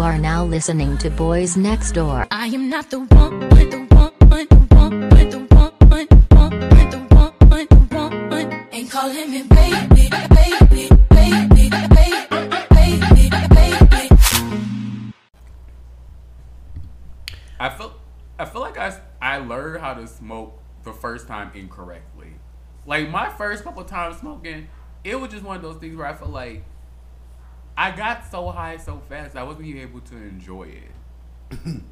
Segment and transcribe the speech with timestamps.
[0.00, 2.26] You are now listening to Boyz Next Door.
[2.30, 6.56] I am not the one, the one, the one, the one, the one, the one,
[6.88, 8.68] the one, the one.
[8.72, 11.68] Ain't calling me baby, baby, baby, baby,
[12.70, 14.08] baby, baby.
[17.60, 17.92] I feel
[18.38, 22.28] I feel like I I learned how to smoke the first time incorrectly.
[22.86, 24.68] Like my first couple times smoking,
[25.04, 26.64] it was just one of those things where I feel like
[27.76, 30.74] I got so high so fast I wasn't even able to enjoy
[31.50, 31.58] it.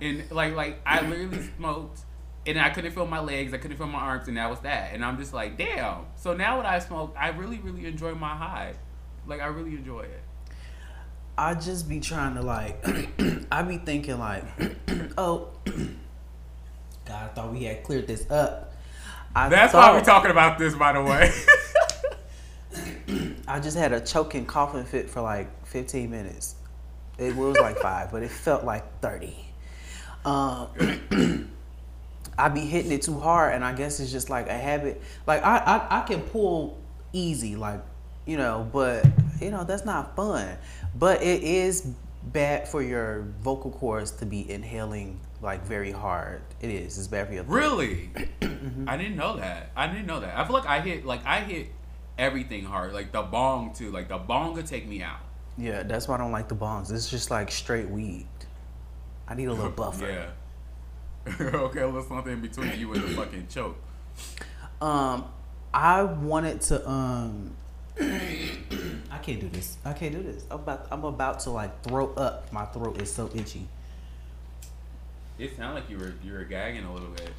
[0.00, 2.00] and like like I literally smoked
[2.46, 4.94] and I couldn't feel my legs, I couldn't feel my arms, and that was that.
[4.94, 6.06] And I'm just like, damn.
[6.14, 8.74] So now when I smoke, I really, really enjoy my high.
[9.26, 10.22] Like I really enjoy it.
[11.38, 12.82] I just be trying to like,
[13.52, 14.44] I be thinking like,
[15.18, 15.48] oh,
[17.04, 18.74] God, I thought we had cleared this up.
[19.34, 21.30] I That's thought, why we're talking about this, by the way.
[23.48, 26.56] I just had a choking coughing fit for like 15 minutes.
[27.18, 29.36] It was like five, but it felt like 30.
[30.24, 30.68] Um,
[32.38, 35.00] I be hitting it too hard, and I guess it's just like a habit.
[35.26, 36.78] Like I, I, I can pull
[37.12, 37.80] easy, like
[38.26, 39.06] you know, but
[39.40, 40.58] you know that's not fun.
[40.94, 41.88] But it is
[42.24, 46.42] bad for your vocal cords to be inhaling like very hard.
[46.60, 46.98] It is.
[46.98, 47.56] It's bad for your throat.
[47.56, 48.10] Really?
[48.86, 49.70] I didn't know that.
[49.76, 50.36] I didn't know that.
[50.36, 51.68] I feel like I hit like I hit
[52.18, 52.92] everything hard.
[52.92, 53.90] Like the bong too.
[53.90, 55.20] Like the bong could take me out.
[55.58, 56.92] Yeah, that's why I don't like the bongs.
[56.92, 58.26] It's just like straight weed.
[59.26, 60.06] I need a little buffer.
[60.06, 60.26] Yeah.
[61.40, 63.76] okay, a little something in between you and the fucking choke.
[64.80, 65.24] Um,
[65.72, 67.56] I wanted to um.
[68.00, 69.78] I can't do this.
[69.84, 70.44] I can't do this.
[70.50, 70.86] I'm about.
[70.90, 72.52] I'm about to like throw up.
[72.52, 73.66] My throat is so itchy.
[75.38, 77.32] It sounded like you were you were gagging a little bit.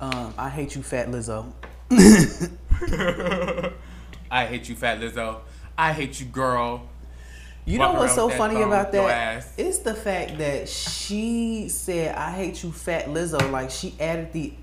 [0.00, 1.52] Um, I hate you, Fat Lizzo.
[4.32, 5.40] I hate you, fat Lizzo.
[5.76, 6.88] I hate you, girl.
[7.66, 9.44] You know what's so funny about that?
[9.56, 14.54] It's the fact that she said, "I hate you, Fat Lizzo." Like she added the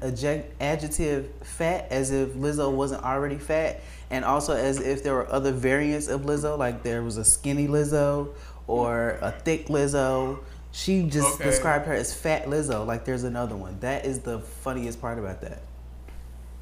[0.60, 3.80] adjective "fat" as if Lizzo wasn't already fat,
[4.10, 7.68] and also as if there were other variants of Lizzo, like there was a skinny
[7.68, 8.30] Lizzo
[8.68, 10.40] or a thick Lizzo.
[10.72, 11.46] She just Okay.
[11.46, 12.86] described her as Fat Lizzo.
[12.86, 13.78] Like there's another one.
[13.80, 15.62] That is the funniest part about that.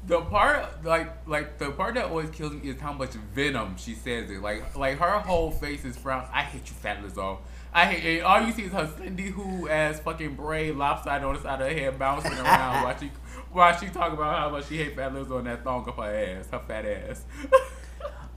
[0.08, 3.94] The part like like the part that always kills me is how much venom she
[3.94, 4.40] says it.
[4.40, 6.26] Like like her whole face is frown.
[6.32, 7.38] I hate you, fat Lizzo.
[7.74, 11.34] I hate and all you see is her Cindy Who ass fucking braid lopsided on
[11.34, 13.10] the side of her head bouncing around while she
[13.52, 16.04] while she talk about how much she hate fat Lizzo and that thong up her
[16.04, 17.24] ass, her fat ass.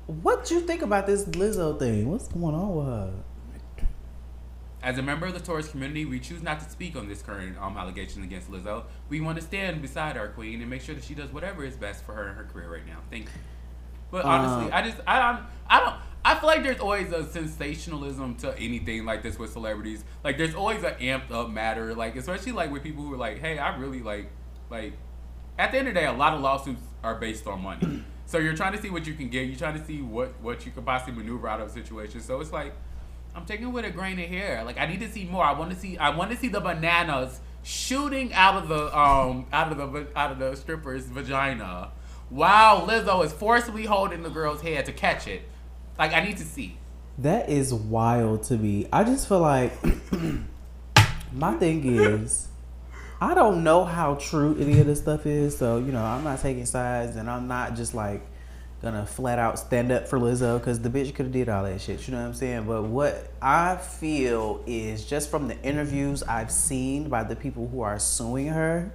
[0.07, 2.11] What you think about this Lizzo thing?
[2.11, 3.13] What's going on with her?
[4.84, 7.56] As a member of the Taurus community, we choose not to speak on this current
[7.59, 8.84] um, allegation against Lizzo.
[9.09, 11.75] We want to stand beside our queen and make sure that she does whatever is
[11.75, 12.97] best for her and her career right now.
[13.12, 13.31] Thank you.
[14.09, 17.24] But honestly, Um, I just I don't I don't I feel like there's always a
[17.25, 20.03] sensationalism to anything like this with celebrities.
[20.24, 21.94] Like there's always an amped up matter.
[21.96, 24.30] Like especially like with people who are like, hey, I really like
[24.69, 24.94] like
[25.59, 28.03] at the end of the day, a lot of lawsuits are based on money.
[28.28, 29.48] So you're trying to see what you can get.
[29.48, 32.22] You're trying to see what what you could possibly maneuver out of a situation.
[32.22, 32.74] So it's like
[33.36, 34.64] I'm taking it with a grain of hair.
[34.64, 35.44] Like I need to see more.
[35.44, 35.97] I want to see.
[35.97, 40.31] I want to see the bananas shooting out of the um out of the out
[40.31, 41.92] of the stripper's vagina,
[42.30, 45.44] while Lizzo is forcibly holding the girl's head to catch it.
[45.97, 46.78] Like I need to see.
[47.18, 48.88] That is wild to me.
[48.92, 49.74] I just feel like
[51.31, 52.48] my thing is
[53.22, 56.40] I don't know how true any of this stuff is, so you know I'm not
[56.40, 58.25] taking sides, and I'm not just like
[58.81, 61.80] gonna flat out stand up for Lizzo because the bitch could have did all that
[61.81, 62.08] shit.
[62.08, 62.64] You know what I'm saying?
[62.66, 67.81] But what I feel is just from the interviews I've seen by the people who
[67.81, 68.92] are suing her,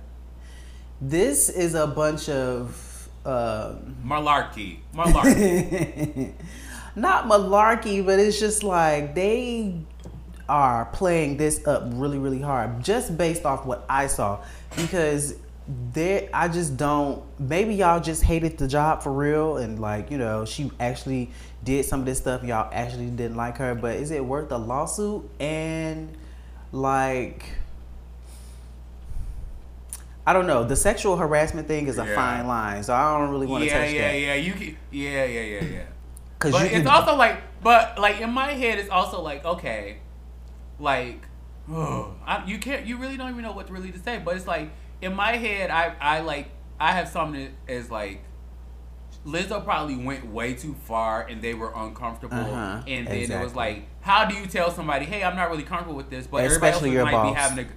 [1.01, 3.09] this is a bunch of.
[3.25, 6.33] Um, Malarkey, malarkey.
[6.97, 9.81] not malarkey, but it's just like they
[10.49, 14.44] are playing this up really, really hard just based off what I saw.
[14.77, 15.35] Because
[15.69, 17.23] there, I just don't.
[17.41, 21.31] Maybe y'all just hated the job for real, and like you know, she actually
[21.65, 22.45] did some of this stuff.
[22.45, 25.29] Y'all actually didn't like her, but is it worth a lawsuit?
[25.41, 26.17] And
[26.73, 27.45] like.
[30.29, 30.65] I don't know.
[30.65, 32.15] The sexual harassment thing is a Yeah.
[32.17, 34.19] fine line, so I don't really want to yeah, touch yeah, that.
[34.19, 34.35] yeah.
[34.35, 35.83] You can, yeah, yeah, yeah, yeah.
[36.41, 39.45] Cause But you it's can- also like, but like in my head, it's also like,
[39.45, 39.99] okay,
[40.81, 41.21] like,
[41.73, 44.21] I, you can't, you really don't even know what really to say.
[44.25, 44.71] But it's like
[45.02, 46.48] in my head, I, I like,
[46.78, 48.22] I have something that is like,
[49.26, 52.37] Lizzo probably went way too far, and they were uncomfortable.
[52.37, 55.64] Uh-huh, And then it was like, how do you tell somebody, hey, I'm not really
[55.64, 57.34] comfortable with this, but Especially everybody your else might boss.
[57.34, 57.69] be having a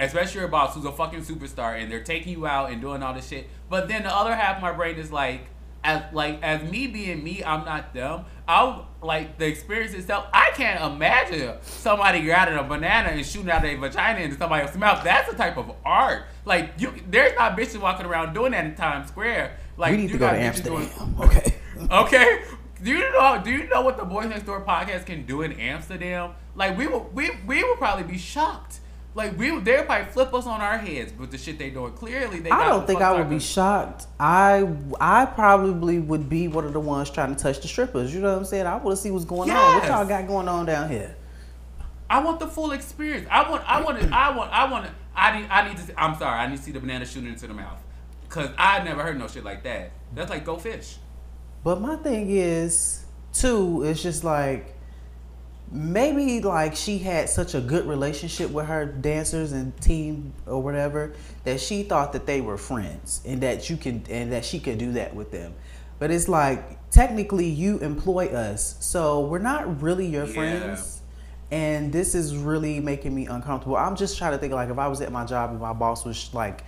[0.00, 3.12] especially your boss who's a fucking superstar and they're taking you out and doing all
[3.12, 3.48] this shit.
[3.68, 5.48] But then the other half of my brain is like,
[5.84, 8.24] as like as me being me, I'm not them.
[8.46, 10.26] I like the experience itself.
[10.32, 14.78] I can't imagine somebody grabbing a banana and shooting out a vagina into somebody else's
[14.78, 15.04] mouth.
[15.04, 16.24] That's a type of art.
[16.44, 19.56] Like you, there's not bitches walking around doing that in Times Square.
[19.76, 20.88] Like we need you to go got to Amsterdam.
[20.90, 21.54] doing- Okay.
[21.90, 22.42] Okay.
[22.82, 23.40] Do you know?
[23.44, 26.30] Do you know what the Boyz Next Door podcast can do in Amsterdam?
[26.54, 28.77] Like we will, we we will probably be shocked.
[29.14, 31.92] Like we, they'll probably flip us on our heads with the shit they doing.
[31.94, 32.50] Clearly, they.
[32.50, 34.06] I got don't think I would be shocked.
[34.20, 34.68] I
[35.00, 38.14] I probably would be one of the ones trying to touch the strippers.
[38.14, 38.66] You know what I'm saying?
[38.66, 39.74] I want to see what's going on.
[39.74, 41.16] What y'all got going on down here?
[42.10, 43.26] I want the full experience.
[43.30, 43.68] I want.
[43.68, 44.12] I want.
[44.12, 44.52] I want.
[44.52, 44.90] I want.
[45.16, 45.48] I need.
[45.48, 45.82] I need to.
[45.82, 46.38] See, I'm sorry.
[46.38, 47.80] I need to see the banana shooting into the mouth.
[48.28, 49.92] Cause I never heard no shit like that.
[50.14, 50.98] That's like go fish.
[51.64, 54.74] But my thing is, too, it's just like
[55.70, 61.12] maybe like she had such a good relationship with her dancers and team or whatever
[61.44, 64.78] that she thought that they were friends and that you can and that she could
[64.78, 65.54] do that with them.
[65.98, 70.32] But it's like technically you employ us, so we're not really your Yeah.
[70.32, 70.94] friends.
[71.50, 73.76] And this is really making me uncomfortable.
[73.76, 76.04] I'm just trying to think like if I was at my job and my boss
[76.04, 76.62] was like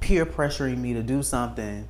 [0.00, 1.86] peer pressuring me to do something.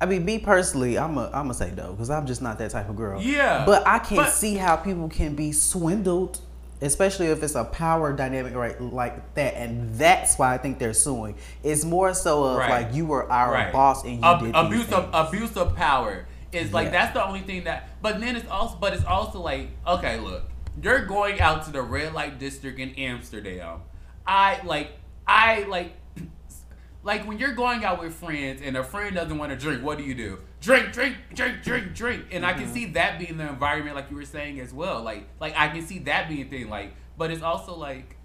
[0.00, 2.70] I mean, me personally, I'm a, I'm gonna say no because I'm just not that
[2.70, 3.20] type of girl.
[3.20, 6.40] Yeah, but I can but- see how people can be swindled,
[6.80, 10.92] especially if it's a power dynamic right like that, and that's why I think they're
[10.94, 11.34] suing.
[11.64, 12.70] It's more so of Right.
[12.84, 13.72] like you were our Right.
[13.72, 16.90] boss and you Ab- did abuse of abuse of power is like Yeah.
[16.92, 17.88] that's the only thing that.
[18.00, 20.44] But then it's also but it's also like okay, look,
[20.80, 23.80] you're going out to the red light district in Amsterdam.
[24.26, 24.92] I like
[25.26, 25.92] I like
[27.02, 29.98] like when you're going out with friends and a friend doesn't want to drink, what
[29.98, 30.38] do you do?
[30.60, 32.26] Drink, drink, drink, drink, drink.
[32.32, 32.62] And I Mm-hmm.
[32.62, 35.02] can see that being the environment, like you were saying as well.
[35.02, 36.68] Like, like I can see that being a thing.
[36.68, 38.16] Like, but it's also like,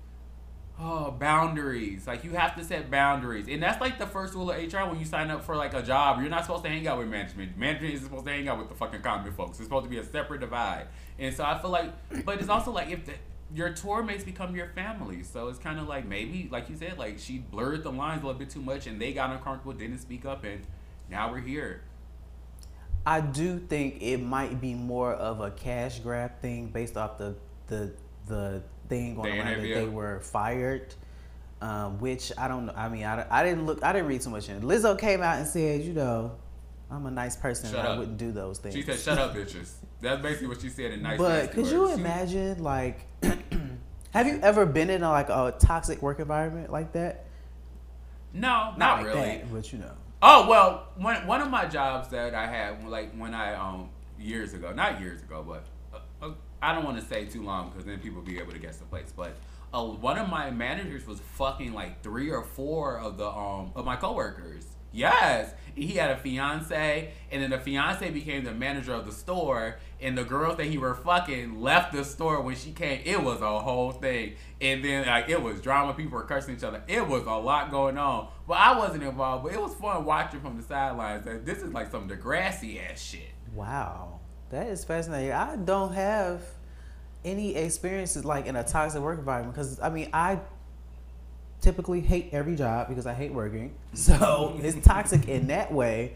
[0.80, 2.08] oh, boundaries.
[2.08, 4.98] Like you have to set boundaries, and that's like the first rule of HR when
[5.00, 6.20] you sign up for like a job.
[6.20, 7.58] You're not supposed to hang out with management.
[7.58, 9.60] Management isn't supposed to hang out with the fucking common folks.
[9.60, 10.88] It's supposed to be a separate divide.
[11.20, 11.92] And so I feel like,
[12.26, 13.14] but it's also like if the,
[13.54, 16.98] your tour mates become your family, so it's kind of like maybe, like you said,
[16.98, 20.00] like she blurred the lines a little bit too much, and they got uncomfortable, didn't
[20.00, 20.66] speak up, and
[21.10, 21.82] now we're here.
[23.06, 27.36] I do think it might be more of a cash grab thing based off the
[27.68, 27.92] the
[28.28, 30.94] the thing going The around that they were fired.
[31.62, 32.74] Um, which I don't know.
[32.76, 33.82] I mean, I, I didn't look.
[33.84, 34.58] I didn't read too much in.
[34.58, 34.64] it.
[34.64, 36.36] Lizzo came out and said, you know,
[36.92, 37.72] I'm a nice person.
[37.72, 38.76] Shut and I wouldn't do those things.
[38.76, 39.72] She said, "Shut up, bitches."
[40.04, 41.18] That's basically what she said in nice.
[41.18, 43.08] but could you imagine, like,
[44.12, 47.26] have you ever been in a, like a toxic work environment like that?
[48.34, 49.22] No, not, like really.
[49.22, 49.94] that, but you know.
[50.22, 53.90] Oh well, one one of my jobs that I had, like when I um
[54.20, 57.70] years ago, not years ago, but uh, uh, I don't want to say too long
[57.70, 59.14] because then people be able to guess the place.
[59.16, 59.36] But
[59.74, 63.86] uh, one of my managers was fucking like three or four of the um of
[63.86, 64.66] my coworkers.
[64.94, 69.80] Yes, he had a fiance, and then the fiance became the manager of the store,
[70.00, 73.02] and the girls that he were fucking left the store when she came.
[73.04, 75.94] It was a whole thing, and then like it was drama.
[75.96, 76.84] People were cursing each other.
[76.88, 79.46] It was a lot going on, but I wasn't involved.
[79.46, 81.26] But it was fun watching from the sidelines.
[81.26, 83.32] That this is like some Degrassi ass shit.
[83.56, 84.20] Wow,
[84.52, 85.32] that is fascinating.
[85.32, 86.42] I don't have
[87.26, 90.40] any experiences like in a toxic work environment because I mean I
[91.64, 96.14] typically hate every job because I hate working, so it's toxic in that way.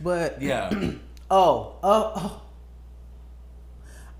[0.00, 0.70] But Yeah.
[1.30, 2.42] oh, oh, oh.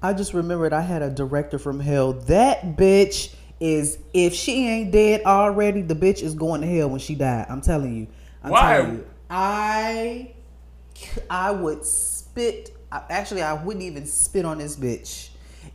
[0.00, 2.12] I just remembered I had a director from hell.
[2.12, 7.00] That bitch is if she ain't dead already, the bitch is going to hell when
[7.00, 7.46] she died.
[7.48, 8.06] I'm telling you.
[8.44, 8.76] I'm Why?
[8.76, 9.06] telling you.
[9.28, 10.34] I
[11.28, 12.70] I would spit.
[12.92, 15.30] Actually, I wouldn't even spit on this bitch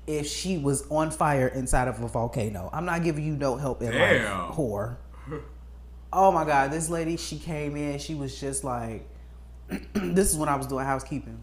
[0.08, 2.70] if she was on fire inside of a volcano.
[2.74, 4.00] I'm not giving you no help in Damn.
[4.00, 4.98] life, whore.
[6.16, 7.98] Oh my god, this lady, she came in.
[7.98, 9.10] She was just like,
[9.94, 11.40] this is when I was doing housekeeping.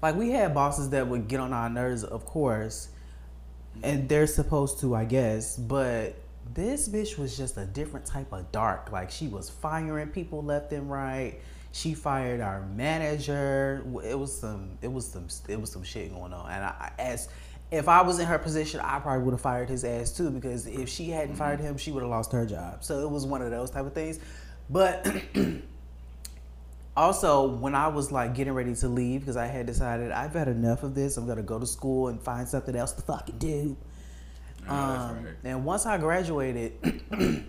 [0.00, 2.90] Like we had bosses that would get on our nerves, of course,
[3.82, 5.56] and they're supposed to, I guess.
[5.56, 6.14] But
[6.54, 8.92] this bitch was just a different type of dark.
[8.92, 11.40] Like she was firing people left and right.
[11.76, 13.84] She fired our manager.
[14.02, 14.78] It was some.
[14.80, 15.26] It was some.
[15.46, 16.50] It was some shit going on.
[16.50, 17.28] And I, as
[17.70, 20.30] if I was in her position, I probably would have fired his ass too.
[20.30, 22.82] Because if she hadn't fired him, she would have lost her job.
[22.82, 24.20] So it was one of those type of things.
[24.70, 25.06] But
[26.96, 30.48] also when I was like getting ready to leave because I had decided I've had
[30.48, 31.18] enough of this.
[31.18, 33.76] I'm gonna go to school and find something else to fucking do.
[34.66, 35.34] Um, right.
[35.44, 36.72] And once I graduated,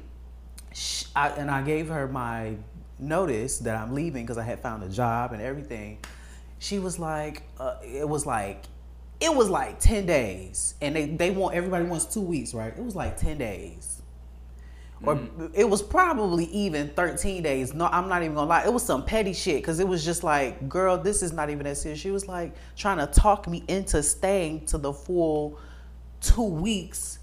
[1.16, 2.58] I, and I gave her my
[3.00, 6.00] notice that I'm leaving because I had found a job and everything.
[6.60, 8.64] She was like, uh, it was like,
[9.20, 12.74] it was like ten days, and they they want everybody wants two weeks, right?
[12.76, 14.02] It was like ten days.
[15.04, 15.48] or Mm-hmm.
[15.54, 17.74] it was probably even 13 days.
[17.74, 18.64] No, I'm not even gonna lie.
[18.66, 21.64] It was some petty shit because it was just like, girl, this is not even
[21.66, 22.00] that serious.
[22.00, 25.60] She was like trying to talk me into staying to the full
[26.22, 27.20] two weeks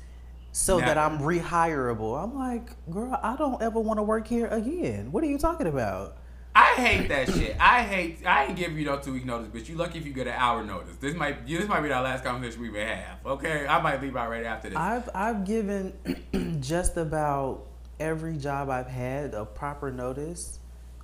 [0.54, 2.22] so that I'm rehirable.
[2.22, 5.10] I'm like, girl, I don't ever want to work here again.
[5.10, 6.16] What are you talking about?
[6.54, 7.56] I hate that shit.
[7.58, 8.24] I hate.
[8.24, 9.68] I ain't give you no two week notice, bitch.
[9.68, 10.94] You lucky if you get an hour notice.
[10.96, 11.44] This might.
[11.44, 13.18] This might be our last conversation we may have.
[13.26, 14.78] Okay, I might leave out right after this.
[14.78, 17.66] I've I've given just about
[17.98, 20.60] every job I've had a proper notice.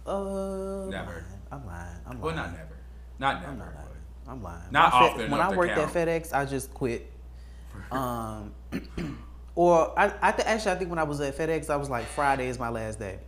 [0.07, 1.25] Uh, Never.
[1.51, 1.89] I'm lying.
[2.07, 2.21] I'm lying.
[2.21, 2.77] well, not never.
[3.19, 3.51] Not never.
[3.53, 3.87] I'm not lying.
[4.29, 4.63] I'm lying.
[4.71, 5.97] Not Fe- often When I worked count.
[5.97, 7.11] at FedEx, I just quit.
[7.93, 8.55] Um,
[9.61, 12.07] or I, I th- actually I think when I was at FedEx, I was like
[12.07, 13.19] Friday is my last day.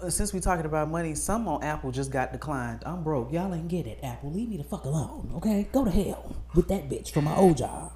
[0.00, 2.84] Uh, Since we're talking about money, some on Apple just got declined.
[2.86, 3.32] I'm broke.
[3.32, 3.98] Y'all ain't get it.
[4.04, 5.66] Apple, leave me the fuck alone, okay?
[5.72, 7.90] Go to hell with that bitch from my old job.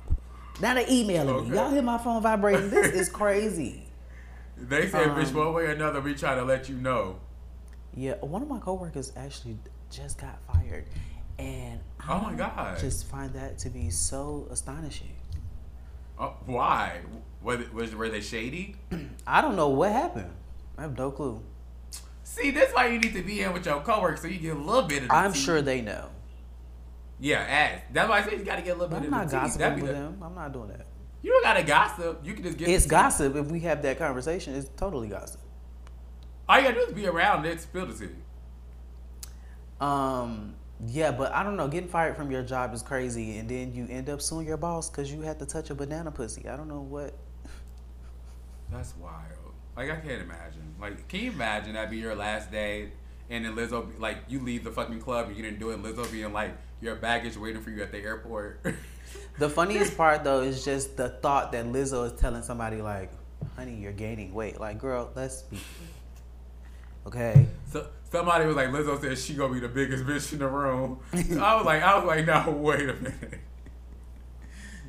[0.60, 1.50] Now they emailing Okay.
[1.50, 1.56] me.
[1.56, 2.70] Y'all hear my phone vibrating?
[2.70, 3.86] This is crazy.
[4.56, 7.20] They said, Um, bitch, one way or another, we try to let you know.
[7.94, 9.58] Yeah, one of my coworkers actually
[9.92, 10.86] just got fired,
[11.38, 12.78] and I Oh my God.
[12.80, 15.14] just find that to be so astonishing.
[16.20, 17.00] Oh, why?
[17.42, 18.76] Was, was were they shady?
[19.26, 20.30] I don't know what happened.
[20.76, 21.42] I have no clue.
[22.24, 24.58] See, that's why you need to be in with your coworkers so you get a
[24.58, 25.08] little bit of.
[25.08, 25.38] The I'm tea.
[25.40, 26.10] sure they know.
[27.18, 27.82] Yeah, ask.
[27.92, 29.48] That's why I say you got to get a little But bit I'm of not
[29.48, 29.58] the tea.
[29.58, 30.22] gossiping with the- them.
[30.22, 30.86] I'm not doing that.
[31.22, 32.20] You don't gotta gossip.
[32.24, 32.68] You can just get.
[32.68, 32.96] It's the tea.
[32.96, 34.54] gossip if we have that conversation.
[34.54, 35.40] It's totally gossip.
[36.48, 38.12] All you gotta do is be around and spill the tea.
[39.80, 40.54] Um,
[40.86, 41.68] yeah, but I don't know.
[41.68, 44.88] Getting fired from your job is crazy, and then you end up suing your boss
[44.90, 46.48] because you had to touch a banana pussy.
[46.48, 47.14] I don't know what.
[48.72, 49.54] That's wild.
[49.76, 50.74] Like I can't imagine.
[50.80, 52.92] Like, can you imagine that be your last day,
[53.28, 55.82] and then Lizzo, be- like, you leave the fucking club and you didn't do it,
[55.82, 58.64] Lizzo being like, your baggage waiting for you at the airport.
[59.38, 63.10] The funniest part though is just the thought that Lizzo is telling somebody like,
[63.56, 65.58] "Honey, you're gaining weight." Like, girl, let's be
[67.06, 67.46] okay.
[67.72, 70.98] so somebody was like, Lizzo said she gonna be the biggest bitch in the room.
[71.12, 73.40] I was like, I was like, no, wait a minute.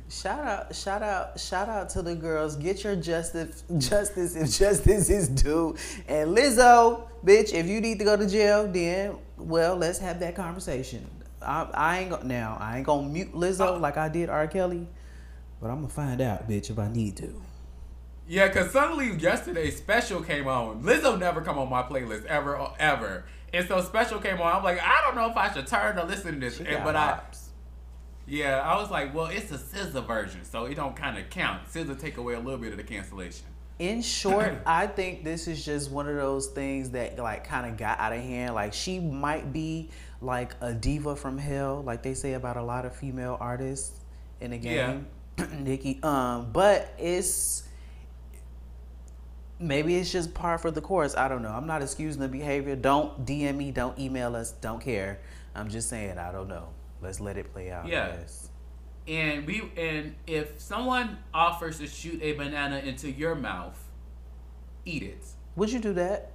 [0.08, 2.56] Shout out, shout out, shout out to the girls.
[2.56, 5.74] Get your justice, justice if justice is due.
[6.06, 10.34] And Lizzo, bitch, if you need to go to jail, then well, let's have that
[10.34, 11.08] conversation.
[11.40, 12.58] I, I ain't gonna now.
[12.60, 14.46] I ain't gonna mute Lizzo uh, like I did R.
[14.46, 14.86] Kelly,
[15.62, 17.42] but I'm gonna find out, bitch, if I need to.
[18.32, 20.82] Yeah, cause suddenly yesterday special came on.
[20.82, 23.26] Lizzo never come on my playlist ever, ever.
[23.52, 24.56] And so special came on.
[24.56, 26.96] I'm like, I don't know if I should turn to listen to this, And- but
[26.96, 27.20] I.
[28.26, 31.68] Yeah, I was like, well, it's a SZA version, so it don't kind of count.
[31.68, 33.44] SZA take away a little bit of the cancellation.
[33.78, 37.76] In short, I think this is just one of those things that like kind of
[37.76, 38.54] got out of hand.
[38.54, 39.90] Like she might be
[40.22, 44.00] like a diva from hell, like they say about a lot of female artists
[44.40, 45.06] in the game.
[45.58, 47.64] Nicki, um, but it's
[49.62, 51.16] maybe it's just par for the course.
[51.16, 51.50] I don't know.
[51.50, 52.76] I'm not excusing the behavior.
[52.76, 53.70] Don't DM me.
[53.70, 54.52] Don't email us.
[54.52, 55.20] Don't care.
[55.54, 56.68] I'm just saying I don't know.
[57.00, 57.86] Let's let it play out.
[57.86, 58.08] Yeah.
[58.08, 58.50] Yes.
[59.08, 63.78] And we and if someone offers to shoot a banana into your mouth,
[64.84, 65.24] eat it.
[65.56, 66.32] Would you do that?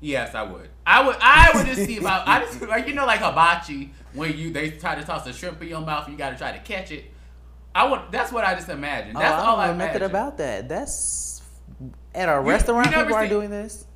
[0.00, 0.68] Yes, I would.
[0.86, 1.16] I would.
[1.20, 2.28] I would just see about.
[2.28, 5.62] I just like you know like hibachi when you they try to toss a shrimp
[5.62, 7.04] in your mouth and you got to try to catch it.
[7.74, 8.00] I would.
[8.10, 9.14] That's what I just imagine.
[9.14, 10.68] That's oh, I all don't I know nothing about that.
[10.68, 11.35] That's
[12.16, 12.86] at a restaurant.
[12.90, 13.86] you people are doing this.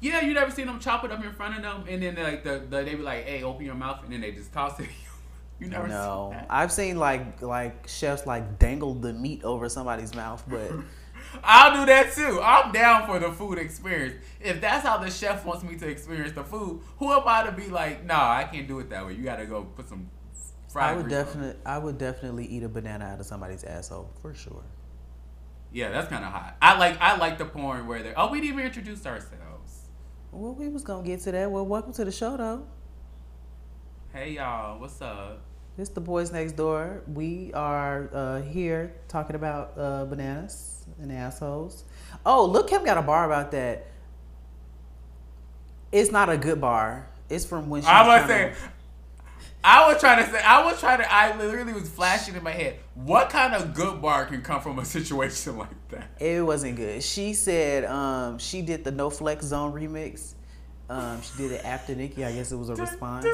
[0.00, 2.42] Yeah, you never seen them chop it up in front of them, and then like
[2.42, 4.88] the, the they be like, "Hey, open your mouth," and then they just toss it.
[5.60, 6.46] you never No, seen that?
[6.50, 10.72] I've seen like like chefs like dangle the meat over somebody's mouth, but
[11.44, 12.40] I'll do that too.
[12.42, 14.14] I'm down for the food experience.
[14.40, 17.52] If that's how the chef wants me to experience the food, who am I to
[17.52, 19.14] be like, nah, I can't do it that way.
[19.14, 20.10] You gotta go put some
[20.68, 23.26] fried I would grease on it." definitely I would definitely eat a banana out of
[23.26, 24.64] somebody's asshole for sure.
[25.72, 26.56] Yeah, that's kind of hot.
[26.60, 29.88] I like I like the porn where they oh we didn't even introduce ourselves.
[30.30, 31.50] Well, we was gonna get to that.
[31.50, 32.66] Well, welcome to the show though.
[34.12, 35.40] Hey y'all, what's up?
[35.76, 37.02] This the boys next door.
[37.06, 41.84] We are uh, here talking about uh, bananas and assholes.
[42.26, 43.86] Oh, look, Kim got a bar about that.
[45.90, 47.08] It's not a good bar.
[47.30, 47.88] It's from when she.
[47.88, 48.54] I was saying.
[49.64, 50.42] I was trying to say.
[50.42, 51.12] I was trying to.
[51.12, 52.78] I literally was flashing in my head.
[52.94, 56.08] What kind of good bar can come from a situation like that?
[56.20, 57.02] It wasn't good.
[57.02, 60.34] She said um, she did the No Flex Zone remix.
[60.90, 62.24] Um, she did it after Nicki.
[62.24, 63.26] I guess it was a response.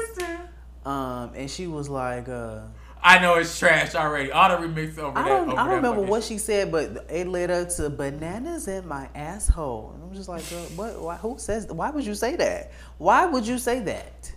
[0.85, 2.61] Um, and she was like, uh,
[3.01, 4.31] I know it's trash already.
[4.31, 5.29] All the remix over I that.
[5.29, 8.67] don't, over I don't that remember what she said, but it led up to bananas
[8.67, 9.91] in my asshole.
[9.95, 11.01] And I'm just like, girl, what?
[11.01, 11.67] Why, who says?
[11.67, 12.71] Why would you say that?
[12.97, 14.31] Why would you say that?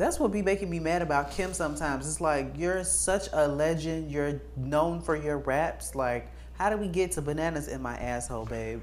[0.00, 2.08] That's what be making me mad about Kim sometimes.
[2.08, 4.10] It's like you're such a legend.
[4.10, 5.94] You're known for your raps.
[5.94, 8.80] Like, How do we get to bananas in my asshole, babe?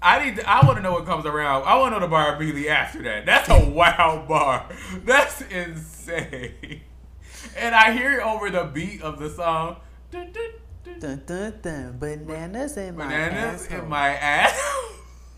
[0.00, 0.36] I need.
[0.36, 1.64] To, I want to know what comes around.
[1.64, 3.26] I want to know the bar immediately after that.
[3.26, 4.68] That's a wild bar.
[5.04, 6.82] That's insane.
[7.56, 9.78] And I hear it over the beat of the song.
[10.12, 11.22] Dun, dun, dun.
[11.26, 11.98] Dun, dun.
[11.98, 13.80] Bananas in my Bananas asshole.
[13.80, 14.60] in my ass.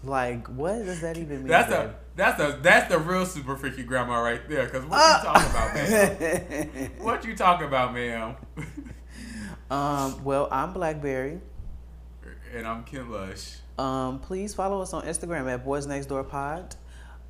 [0.04, 1.46] Like, what does that even mean?
[1.46, 1.88] That's babe?
[1.88, 4.68] a that's a that's the real super freaky grandma right there.
[4.68, 5.18] Cause what Ah!
[5.18, 6.90] you talking about, man?
[7.00, 8.36] What you talking about, ma'am?
[9.70, 11.40] um, well, I'm Blackberry.
[12.54, 13.56] and I'm Ken Lush.
[13.78, 16.76] Um, please follow us on Instagram at Boyz Next Door Pod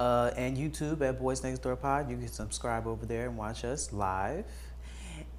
[0.00, 2.10] uh, and YouTube at Boyz Next Door Pod.
[2.10, 4.44] You can subscribe over there and watch us live.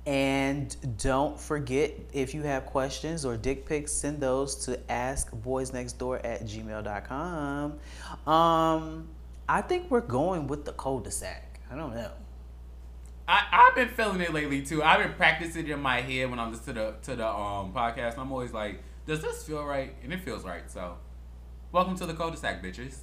[0.05, 6.43] And don't forget if you have questions or dick pics, send those to askboyznextdoor at
[6.46, 7.79] gmail.com.
[8.34, 9.08] Um,
[9.48, 11.60] I think we're going with the cul-de-sac.
[11.71, 12.12] I don't know.
[13.27, 14.83] I, I've been feeling it lately too.
[14.83, 17.74] I've been practicing it in my head when I'm listening to the to the um
[17.74, 18.17] podcast.
[18.17, 19.95] I'm always like, does this feel right?
[20.03, 20.69] And it feels right.
[20.69, 20.98] So,
[21.71, 22.98] welcome to the cul-de-sac, bitches.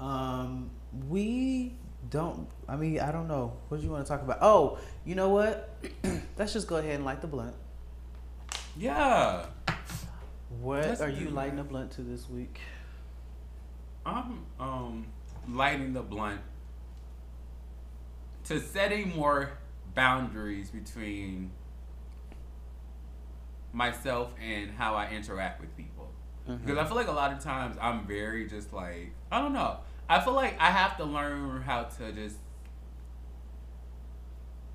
[0.00, 0.70] Um,
[1.08, 1.74] we
[2.10, 2.48] don't.
[2.68, 3.56] I mean, I don't know.
[3.68, 4.38] What do you want to talk about?
[4.40, 5.70] Oh, you know what?
[6.36, 7.54] Let's just go ahead and light the blunt.
[8.76, 9.46] Yeah,
[10.60, 12.60] What are you lighting a blunt to this week?
[14.04, 15.06] I'm um
[15.48, 16.40] lighting the blunt
[18.44, 19.50] to setting more
[19.94, 21.50] boundaries between
[23.72, 26.10] myself and how I interact with people.
[26.48, 26.64] Mm-hmm.
[26.64, 29.78] Because I feel like a lot of times I'm very just like I don't know.
[30.08, 32.36] I feel like I have to learn how to just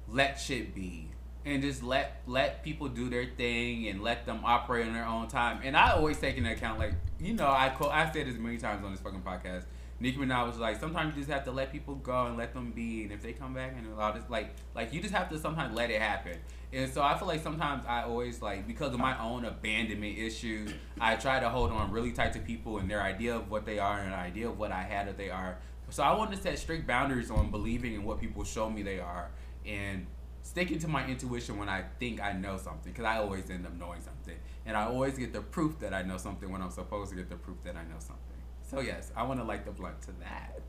[0.09, 1.07] let shit be
[1.45, 5.27] and just let let people do their thing and let them operate on their own
[5.27, 5.61] time.
[5.63, 8.57] And I always take into account like you know I quote I said this many
[8.57, 9.63] times on this fucking podcast.
[10.01, 12.71] Nicki Minaj was like sometimes you just have to let people go and let them
[12.71, 15.37] be, and if they come back and allow this like like you just have to
[15.37, 16.37] sometimes let it happen.
[16.73, 20.73] And so I feel like sometimes I always like because of my own abandonment issues,
[20.99, 23.77] I try to hold on really tight to people and their idea of what they
[23.77, 25.59] are and an idea of what I had that they are.
[25.91, 28.99] So I want to set strict boundaries on believing in what people show me they
[28.99, 29.29] are
[29.67, 30.07] and
[30.41, 33.77] sticking to my intuition when I think I know something because I always end up
[33.77, 37.11] knowing something and I always get the proof that I know something when I'm supposed
[37.11, 38.30] to get the proof that I know something.
[38.71, 40.61] So yes, I want to light the blunt to that.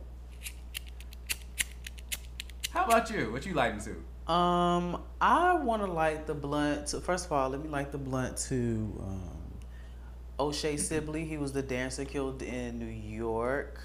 [2.70, 3.30] How about you?
[3.30, 4.32] What you lighting to?
[4.32, 6.88] Um, I want to light the blunt.
[6.88, 9.52] To, first of all, let me light the blunt to um,
[10.40, 11.24] O'Shea Sibley.
[11.24, 13.78] He was the dancer killed in New York.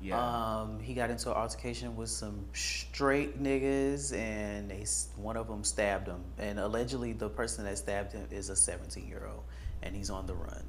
[0.00, 0.60] Yeah.
[0.62, 5.64] Um, he got into an altercation with some straight niggas, and they one of them
[5.64, 6.24] stabbed him.
[6.38, 9.42] And allegedly, the person that stabbed him is a 17 year old,
[9.82, 10.64] and he's on the run.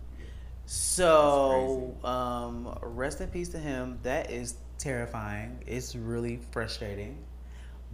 [0.65, 3.99] So, um, rest in peace to him.
[4.03, 5.59] That is terrifying.
[5.67, 7.17] It's really frustrating.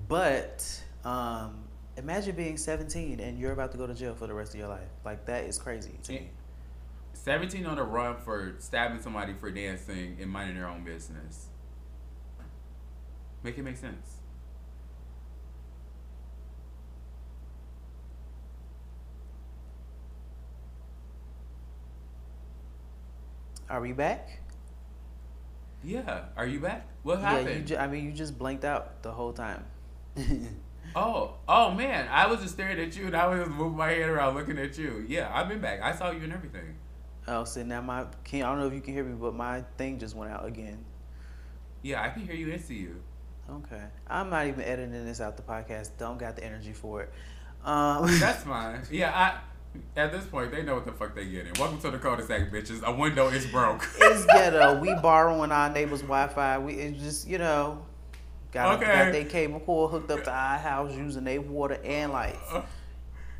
[0.07, 1.63] But um,
[1.97, 4.69] imagine being 17 and you're about to go to jail for the rest of your
[4.69, 4.87] life.
[5.03, 6.29] Like that is crazy to me.
[7.13, 11.47] 17 on the run for stabbing somebody for dancing and minding their own business.
[13.43, 14.18] Make it make sense.
[23.69, 24.41] Are we back?
[25.83, 26.25] Yeah.
[26.35, 26.87] Are you back?
[27.03, 27.45] What Yeah, you.
[27.45, 27.67] happened?
[27.67, 29.63] Ju- I mean, you just blinked out the whole time.
[30.95, 32.07] oh, oh man.
[32.09, 34.57] I was just staring at you and I was just moving my head around looking
[34.57, 35.05] at you.
[35.07, 35.81] Yeah, I've been back.
[35.81, 36.75] I saw you and everything.
[37.27, 39.61] oh, so now my can I don't know if you can hear me, but my
[39.77, 40.83] thing just went out again.
[41.81, 43.01] Yeah, I can hear you and see you.
[43.49, 45.91] Okay, I'm not even editing this out the podcast.
[45.97, 47.13] Don't got the energy for it.
[47.61, 48.79] Um, That's fine.
[48.89, 49.37] Yeah, I.
[49.95, 51.53] At this point, they know what the fuck they getting.
[51.59, 52.81] Welcome to the cul-de-sac, bitches.
[52.83, 53.87] A window is broke.
[53.99, 54.79] it's ghetto.
[54.79, 56.57] We borrowing our neighbor's Wi-Fi.
[56.59, 57.85] We it's just you know
[58.51, 58.85] got Okay.
[58.85, 62.37] got their cable cord hooked up to our house using their water and lights.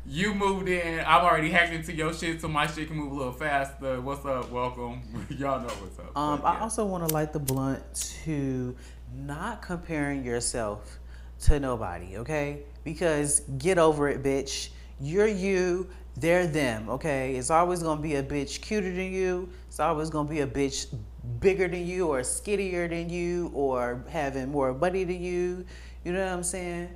[0.06, 1.00] You moved in.
[1.00, 4.00] I'm already hacked into your shit so my shit can move a little faster.
[4.00, 4.50] What's up?
[4.50, 5.02] Welcome.
[5.28, 6.16] Y'all know what's up.
[6.16, 7.82] Um, But I also want to light the blunt
[8.24, 8.74] to
[9.14, 10.98] not comparing yourself
[11.40, 12.62] to nobody, okay?
[12.82, 14.70] Because get over it, bitch.
[15.00, 15.90] You're you,
[16.20, 17.34] they're them, okay?
[17.34, 19.48] It's always gonna be a bitch cuter than you.
[19.68, 20.94] It's always gonna be a bitch
[21.40, 25.64] bigger than you, or skinnier than you, or having more money than you.
[26.04, 26.90] You know what I'm saying?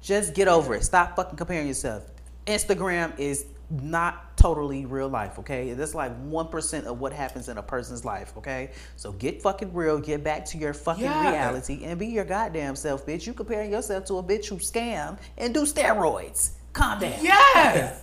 [0.00, 0.84] Just get over it.
[0.84, 2.04] Stop fucking comparing yourself.
[2.46, 5.72] Instagram is not totally real life, okay?
[5.72, 8.70] That's like 1% of what happens in a person's life, okay?
[8.94, 11.30] So get fucking real, get back to your fucking Yeah.
[11.30, 13.26] reality, and be your goddamn self, bitch.
[13.26, 16.50] You comparing yourself to a bitch who scam and do steroids.
[16.72, 17.14] Calm down.
[17.20, 18.02] Yes.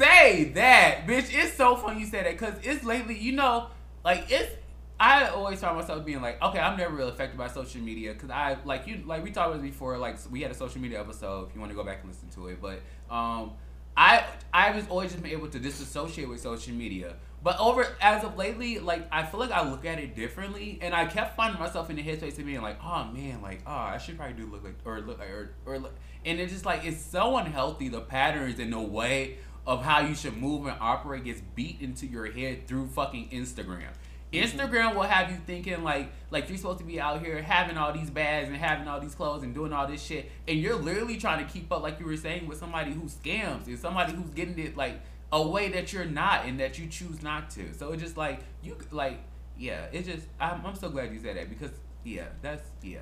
[0.00, 1.28] Say that, bitch.
[1.30, 3.66] It's so funny you say that because it's lately, you know,
[4.02, 4.50] like it's.
[4.98, 8.30] I always find myself being like, okay, I'm never really affected by social media because
[8.30, 9.98] I like you, like we talked about before.
[9.98, 11.48] Like we had a social media episode.
[11.48, 12.80] If you want to go back and listen to it, but
[13.14, 13.52] um,
[13.94, 17.16] I I was always just been able to disassociate with social media.
[17.42, 20.94] But over as of lately, like I feel like I look at it differently, and
[20.94, 23.98] I kept finding myself in the headspace of being like, oh man, like oh I
[23.98, 27.02] should probably do look like or look or or look, and it's just like it's
[27.02, 27.90] so unhealthy.
[27.90, 29.36] The patterns and the way
[29.66, 33.88] of how you should move and operate gets beat into your head through fucking Instagram.
[34.32, 34.42] Mhm.
[34.44, 37.92] Instagram will have you thinking like like you're supposed to be out here having all
[37.92, 41.16] these bags and having all these clothes and doing all this shit, and you're literally
[41.16, 44.30] trying to keep up, like you were saying, with somebody who scams and somebody who's
[44.30, 45.00] getting it like
[45.32, 47.72] a way that you're not and that you choose not to.
[47.74, 49.18] So it's just like you like
[49.58, 51.72] yeah, it just I'm, I'm so glad you said that because
[52.04, 53.00] yeah, that's yeah,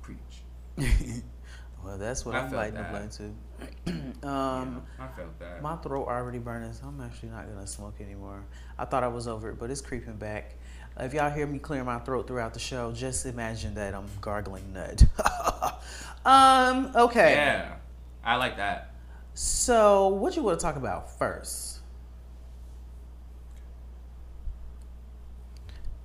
[0.00, 0.18] preach.
[1.84, 2.90] Well, that's what I I'm felt lighting the that.
[2.92, 3.12] blunt
[3.62, 3.92] to.
[4.22, 5.60] Yeah, um, I felt that.
[5.62, 8.44] my throat already burning, so I'm actually not gonna smoke anymore.
[8.78, 10.54] I thought I was over it, but it's creeping back.
[10.96, 14.72] If y'all hear me clear my throat throughout the show, just imagine that I'm gargling
[14.72, 15.02] nut.
[16.24, 17.32] um, okay.
[17.32, 17.74] yeah,
[18.24, 18.94] I like that.
[19.34, 21.80] So, what you want to talk about first?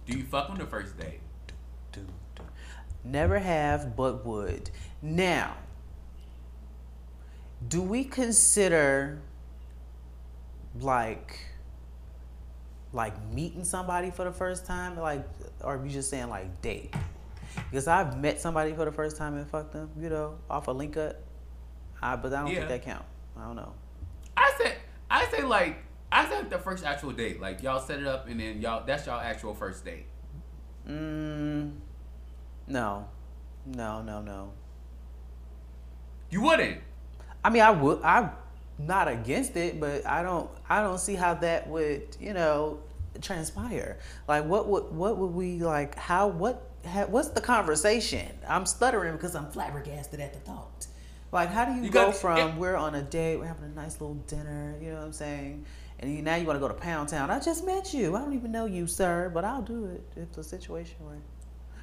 [0.07, 1.19] Do you fuck on the first date?
[3.03, 4.69] Never have, but would.
[5.01, 5.55] Now,
[7.65, 9.21] do we consider
[10.79, 11.39] like
[12.93, 15.25] like meeting somebody for the first time, like,
[15.61, 16.93] or are you just saying like date?
[17.69, 20.71] Because I've met somebody for the first time and fucked them, you know, off a
[20.71, 21.15] link up.
[22.01, 22.67] I, but I don't Yeah.
[22.67, 23.05] think that count.
[23.35, 23.73] I don't know.
[24.35, 24.75] I said,
[25.09, 25.77] I say like,
[26.11, 27.41] I said the first actual date.
[27.41, 30.05] Like y'all set it up and then y'all that's y'all actual first date.
[30.87, 31.73] Mm,
[32.67, 33.07] no,
[33.65, 34.53] no, no, no.
[36.29, 36.81] You wouldn't.
[37.43, 38.01] I mean, I would.
[38.03, 38.31] I'm
[38.79, 40.49] not against it, but I don't.
[40.69, 42.79] I don't see how that would, you know,
[43.21, 43.99] transpire.
[44.27, 45.95] Like, what would what would we like?
[45.95, 46.63] How what?
[46.85, 48.27] Ha, what's the conversation?
[48.47, 50.87] I'm stuttering because I'm flabbergasted at the thought.
[51.31, 53.99] Like, how do you, You go from we're on a date, we're having a nice
[53.99, 55.65] little dinner, you know what I'm saying,
[55.99, 57.29] and you, now you want to go to Pound Town?
[57.29, 58.15] I just met you.
[58.15, 61.17] I don't even know you, sir, but I'll do it if the situation were.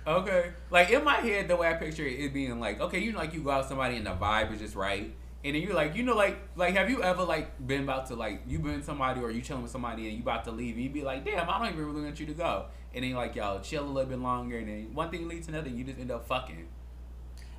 [0.06, 0.52] Okay.
[0.70, 3.18] Like in my head, the way I picture it, it being like, okay, you know,
[3.18, 5.14] like you go out with somebody and the vibe is just right,
[5.44, 8.14] and then you're like, you know, like, like have you ever like been about to
[8.14, 10.84] like you been somebody or you chilling with somebody and you about to leave and
[10.84, 13.36] you be like, damn, I don't even really want you to go, and then like
[13.36, 15.84] y'all chill a little bit longer, and then one thing leads to another, and you
[15.84, 16.66] just end up fucking.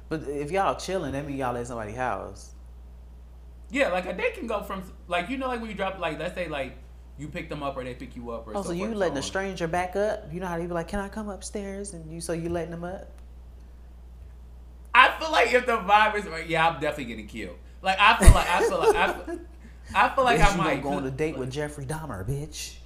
[0.10, 2.54] But if y'all chilling, that mean y'all at somebody's house.
[3.70, 6.20] Yeah, like a date can go from like you know like when you drop like
[6.20, 6.78] let's say like
[7.18, 9.22] you pick them up or they pick you up or Oh, so you letting a
[9.22, 10.34] stranger back up?
[10.34, 12.72] You know how they be like, "Can I come upstairs?" And you, so you letting
[12.72, 13.10] them up?
[14.94, 17.58] I feel like if the vibe is right, yeah, I'm definitely getting killed.
[17.86, 19.40] Like I feel like I feel like I feel,
[19.94, 22.78] I feel like I might go on a date with Jeffrey Dahmer, bitch.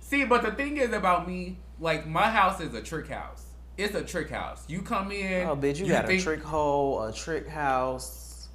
[0.00, 3.44] See, but the thing is about me, like my house is a trick house.
[3.76, 4.64] It's a trick house.
[4.66, 5.46] You come in.
[5.46, 8.48] Oh, bitch, you, got think- a trick hole, a trick house.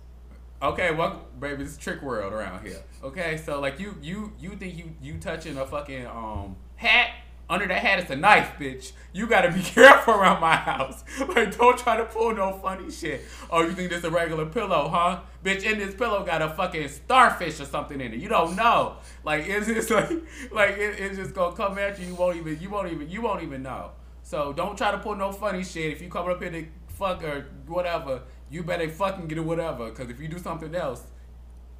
[0.61, 2.81] Okay, well, baby, it's trick world around here.
[3.03, 7.11] Okay, so like you, you, you think you, you touching a fucking um hat?
[7.49, 8.91] Under that hat is a knife, bitch.
[9.11, 11.03] You gotta be careful around my house.
[11.27, 13.21] Like, don't try to pull no funny shit.
[13.49, 15.21] Oh, you think this a regular pillow, huh?
[15.43, 18.19] Bitch, in this pillow got a fucking starfish or something in it.
[18.19, 18.97] You don't know.
[19.23, 20.09] Like, it's like,
[20.51, 22.07] like it, it's just gonna come at you.
[22.07, 23.91] You won't even, you won't even, you won't even know.
[24.21, 25.91] So don't try to pull no funny shit.
[25.91, 29.89] If you come up here to fuck or whatever, you better fucking get it whatever.
[29.89, 31.01] Cause if you do something else,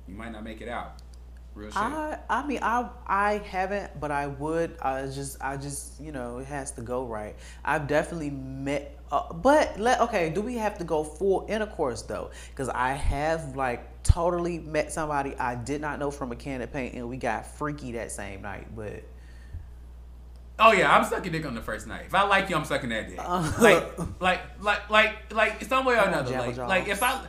[0.08, 1.01] you might not make it out.
[1.60, 1.78] Real shit.
[1.78, 4.78] I, I mean, I, I haven't, but I would.
[4.82, 7.36] I just, I just, you know, it has to go right.
[7.65, 12.32] I've definitely met, uh, but let, okay, do we have to go full intercourse though?
[12.50, 16.72] Because I have like totally met somebody I did not know from a can of
[16.72, 18.74] paint, and we got freaky that same night.
[18.74, 19.04] But
[20.62, 22.04] Oh yeah, I'm sucking dick on the first night.
[22.08, 23.19] If I like you, I'm sucking that dick.
[23.19, 23.52] Uh.
[23.60, 26.32] like, like, like, like, like, some way or another.
[26.38, 27.26] Like, like if I,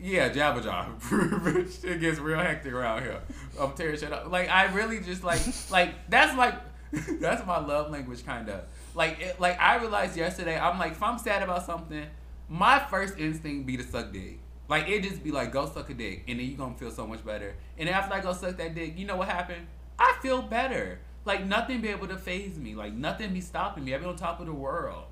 [0.00, 0.88] yeah, Jabba Jaw.
[1.88, 3.20] it gets real hectic around here.
[3.58, 4.30] Um, I'm tearing shit up.
[4.30, 6.54] Like, I really just like, like that's like,
[7.20, 8.62] that's my love language, kind of.
[8.94, 12.06] Like, it, like I realized yesterday, I'm like, if I'm sad about something,
[12.48, 14.38] my first instinct be to suck dick.
[14.68, 17.06] Like it just be like, go suck a dick, and then you gonna feel so
[17.06, 17.56] much better.
[17.78, 19.66] And after I go suck that dick, you know what happened?
[19.98, 21.00] I feel better.
[21.24, 22.74] Like nothing be able to phase me.
[22.74, 23.94] Like nothing be stopping me.
[23.94, 25.04] I be on top of the world.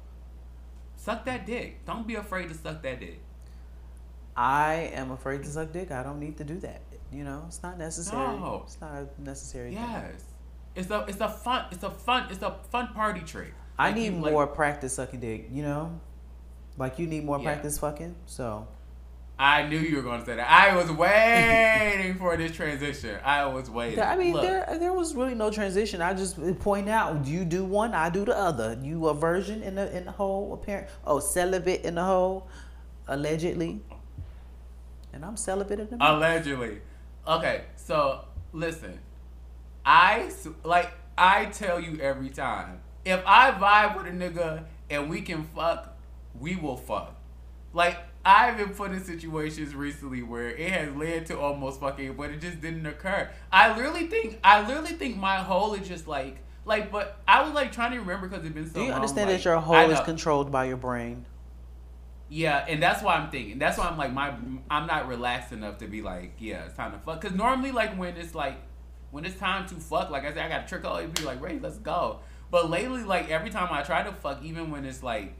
[0.97, 1.85] Suck that dick.
[1.87, 3.21] Don't be afraid to suck that dick.
[4.37, 5.91] I am afraid to suck dick.
[5.91, 6.83] I don't need to do that.
[7.13, 8.21] You know, it's not necessary.
[8.21, 8.63] No.
[8.67, 9.71] It's not a necessary.
[9.75, 9.83] thing.
[9.83, 10.25] Yes.
[10.75, 13.55] It's a it's a fun it's a fun it's a fun party trick.
[13.79, 15.49] I need you, like- more practice sucking dick.
[15.51, 16.01] You know,
[16.77, 17.45] like you need more Yeah.
[17.45, 18.15] practice fucking.
[18.27, 18.67] So
[19.39, 20.51] I knew you were gonna say that.
[20.51, 23.19] I was waiting for this transition.
[23.25, 24.01] I was waiting.
[24.01, 26.03] I mean, Look, there there was really no transition.
[26.03, 28.79] I just uh, point out you do one, I do the other.
[28.83, 30.89] You a virgin in the in the whole apparent.
[31.07, 32.49] Oh, celibate in the whole,
[33.09, 33.83] allegedly.
[35.17, 35.97] And I'm celibate in the.
[35.99, 36.83] Allegedly.
[37.27, 39.01] Okay, So listen,
[39.85, 40.31] I
[40.63, 42.81] like I tell you every time.
[43.07, 45.97] If I vibe with a nigga and we can fuck,
[46.39, 47.17] we will fuck.
[47.73, 52.29] Like I've been put in situations recently where it has led to almost fucking, but
[52.29, 53.31] it just didn't occur.
[53.51, 56.93] I literally think I literally think my whole is just like like.
[56.93, 58.75] But I was like trying to remember because it's been so.
[58.75, 61.25] Do you long, understand like, that your whole is controlled by your brain?
[62.29, 63.59] Yeah, and that's why I'm thinking.
[63.59, 64.35] That's why I'm like my
[64.71, 67.21] I'm not relaxed enough to be like, yeah, it's time to fuck.
[67.21, 68.57] Cause normally like when it's like
[69.11, 71.23] when it's time to fuck, like I said, I got to trick all you be
[71.23, 72.21] like, Ray, let's go.
[72.51, 75.35] But lately, like every time I try to fuck, even when it's like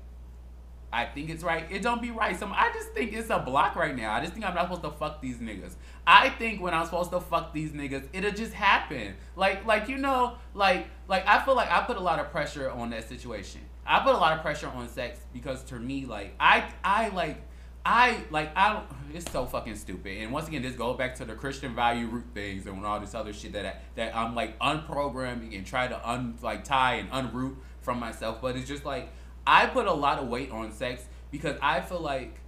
[0.93, 2.39] I think it's right, it don't be right.
[2.39, 4.13] Some I just think it's a block right now.
[4.13, 5.75] I just think I'm not supposed to fuck these niggas.
[6.07, 9.15] I think when I'm supposed to fuck these niggas, it'll just happen.
[9.35, 12.71] Like like you know, like like I feel like I put a lot of pressure
[12.71, 13.63] on that situation.
[13.87, 17.43] I put a lot of pressure on sex because to me, like I I like
[17.85, 18.87] I like I don't.
[19.15, 20.19] It's so fucking stupid.
[20.19, 23.15] And once again, this goes back to the Christian value root things and all this
[23.15, 27.11] other shit that I, that I'm like unprogramming and try to un like tie and
[27.11, 28.41] unroot from myself.
[28.41, 29.11] But it's just like
[29.47, 32.41] I put a lot of weight on sex because I feel like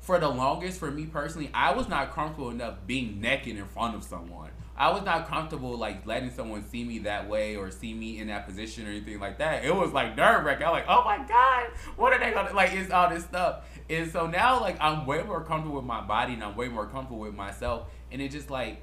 [0.00, 3.94] for the longest, for me personally, I was not comfortable enough being naked in front
[3.94, 4.50] of someone.
[4.76, 8.28] I was not comfortable like letting someone see me that way or see me in
[8.28, 9.64] that position or anything like that.
[9.64, 10.66] It was like nerve wracking.
[10.66, 12.72] I'm like, oh my god, what are they gonna like?
[12.72, 13.64] It's all this stuff.
[13.90, 16.86] And so now like I'm way more comfortable with my body and I'm way more
[16.86, 17.88] comfortable with myself.
[18.10, 18.82] And it just like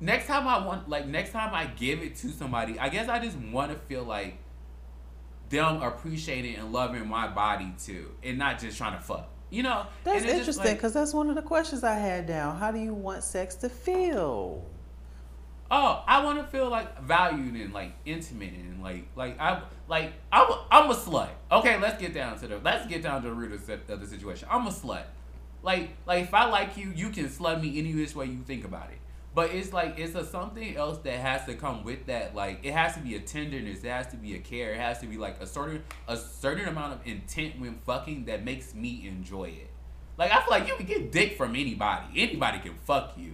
[0.00, 3.18] next time I want like next time I give it to somebody, I guess I
[3.20, 4.38] just want to feel like
[5.50, 9.30] them appreciating and loving my body too, and not just trying to fuck.
[9.50, 11.94] You know, That's And it's just, interesting like- because that's one of the questions I
[11.94, 12.56] had down.
[12.58, 14.64] How do you want sex to feel?
[15.70, 20.12] Oh, I want to feel like valued and like intimate and like like I like
[20.30, 21.30] I'm I'm a slut.
[21.50, 24.00] Okay, let's get down to the let's get down to the root of, the- of
[24.00, 24.46] the situation.
[24.50, 25.04] I'm a slut.
[25.62, 28.64] Like like if I like you, you can slut me any which way you think
[28.64, 28.98] about it.
[29.34, 32.34] But it's like it's a something else that has to come with that.
[32.36, 35.00] Like it has to be a tenderness, it has to be a care, it has
[35.00, 39.08] to be like a certain a certain amount of intent when fucking that makes me
[39.08, 39.70] enjoy it.
[40.18, 42.06] Like I feel like you can get dick from anybody.
[42.16, 43.32] Anybody can fuck you.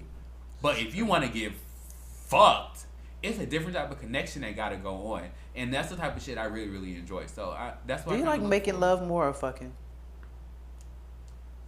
[0.62, 1.52] But if you want to get
[2.30, 2.86] fucked,
[3.22, 6.16] it's a different type of connection that got to go on, and that's the type
[6.16, 7.26] of shit I really really enjoy.
[7.26, 9.72] So I, that's why Do you I like making for- love more or fucking?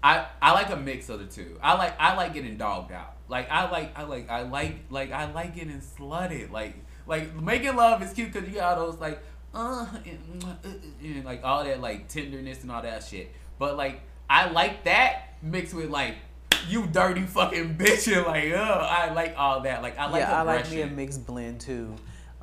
[0.02, 1.58] I I like a mix of the two.
[1.62, 3.16] I like I like getting dogged out.
[3.28, 6.50] Like I like I like I like like I like getting slutted.
[6.50, 6.74] Like
[7.06, 9.22] like making love is cute because you got all those like
[9.54, 10.72] uh and, uh, uh,
[11.02, 13.30] and like all that like tenderness and all that shit.
[13.58, 16.16] But like I like that mixed with like
[16.68, 19.82] you dirty fucking bitch and like uh I like all that.
[19.82, 21.94] Like I like yeah, I like me a mixed blend too.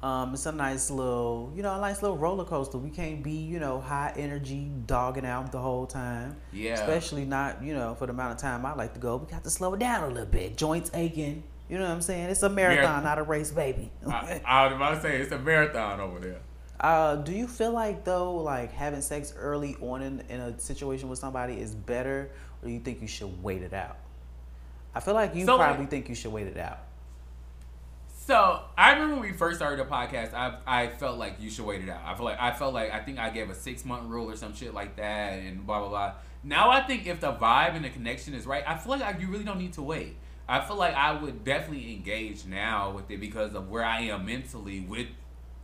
[0.01, 2.77] Um, it's a nice little, you know, a nice little roller coaster.
[2.77, 6.37] We can't be, you know, high energy, dogging out the whole time.
[6.53, 6.75] Yeah.
[6.75, 9.17] Especially not, you know, for the amount of time I like to go.
[9.17, 10.55] We got to slow it down a little bit.
[10.55, 11.43] Joints aching.
[11.69, 12.29] You know what I'm saying?
[12.29, 13.03] It's a marathon, Marathon.
[13.03, 13.91] not a race, baby.
[14.07, 16.39] I, I was about to say it's a marathon over there.
[16.79, 21.09] Uh, do you feel like though, like having sex early on in, in a situation
[21.09, 23.97] with somebody is better, or do you think you should wait it out?
[24.95, 26.79] I feel like you So, like- probably think you should wait it out.
[28.07, 31.65] So I remember when we first started the podcast, I I felt like you should
[31.65, 32.01] wait it out.
[32.05, 34.35] I feel like I felt like I think I gave a six month rule or
[34.35, 36.13] some shit like that, and blah blah blah.
[36.43, 39.17] Now I think if the vibe and the connection is right, I feel like I,
[39.17, 40.15] you really don't need to wait.
[40.47, 44.25] I feel like I would definitely engage now with it because of where I am
[44.25, 45.07] mentally with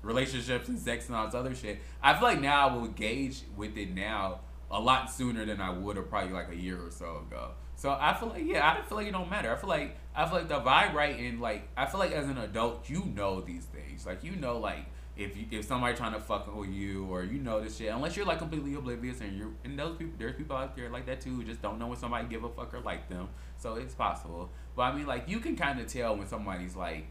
[0.01, 1.79] relationships and sex and all this other shit.
[2.01, 4.39] I feel like now I will engage with it now
[4.71, 7.51] a lot sooner than I would have probably like a year or so ago.
[7.85, 9.53] So I feel like yeah, I feel like it don't matter.
[9.53, 12.27] I feel like I feel like the vibe right and like I feel like as
[12.27, 14.07] an adult you know these things.
[14.07, 17.37] Like you know like if you, if somebody trying to fuck with you or you
[17.37, 20.57] know this shit, unless you're like completely oblivious and you're and those people there's people
[20.57, 22.79] out there like that too who just don't know when somebody give a fuck or
[22.79, 23.29] like them.
[23.59, 24.49] So it's possible.
[24.75, 27.05] But I mean like you can kind of tell when somebody's like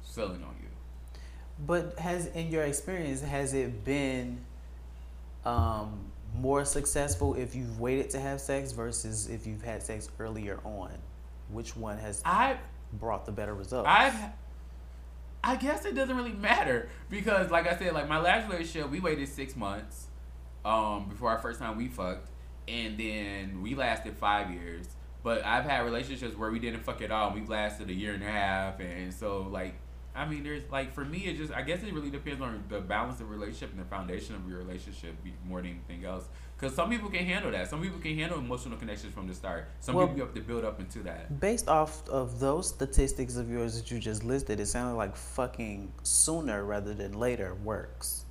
[0.00, 0.68] selling on you.
[1.66, 4.38] But has in your experience has it been
[5.44, 10.60] um, more successful if you've waited to have sex versus if you've had sex earlier
[10.64, 10.90] on?
[11.50, 12.58] Which one has I
[12.92, 13.88] brought the better results?
[13.88, 14.14] I've
[15.42, 19.00] I guess it doesn't really matter because like I said, like my last relationship, we
[19.00, 20.06] waited six months
[20.64, 22.28] um before our first time we fucked
[22.66, 24.86] and then we lasted five years.
[25.22, 28.22] But I've had relationships where we didn't fuck at all we lasted a year and
[28.22, 29.74] a half and so like
[30.18, 32.80] I mean there's like for me it just I guess it really depends on the
[32.80, 35.14] balance of relationship and the foundation of your relationship
[35.46, 36.24] more than anything else.
[36.58, 37.70] Cause some people can handle that.
[37.70, 39.68] Some people can handle emotional connections from the start.
[39.78, 41.38] Some Well- people you have to build up into that.
[41.38, 45.92] Based off of those statistics of yours that you just listed, it sounded like fucking
[46.02, 48.24] sooner rather than later works.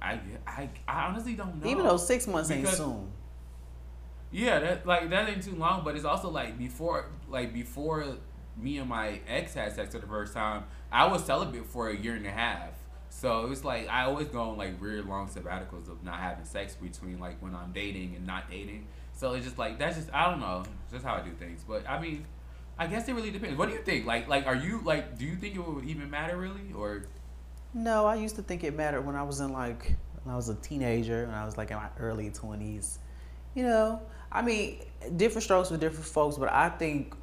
[0.00, 1.70] I, I, I honestly don't know.
[1.70, 3.12] Even though six months ain't soon.
[4.32, 8.16] Yeah, that like that ain't too long, but it's also like before like before
[8.56, 11.96] me and my ex had sex for the first time, I was celibate for a
[11.96, 12.70] year and a half.
[13.08, 16.44] So it was like I always go on like weird long sabbaticals of not having
[16.44, 18.86] sex between like when I'm dating and not dating.
[19.12, 21.62] So it's just like that's just I don't know, it's just how I do things.
[21.66, 22.24] But I mean,
[22.78, 23.58] I guess it really depends.
[23.58, 24.06] What do you think?
[24.06, 27.04] Like like are you like do you think it would even matter really or?
[27.74, 30.48] No, I used to think it mattered when I was in like when I was
[30.48, 32.98] a teenager, when I was like in my early twenties.
[33.54, 34.78] You know, I mean,
[35.16, 37.14] different strokes for different folks, but I think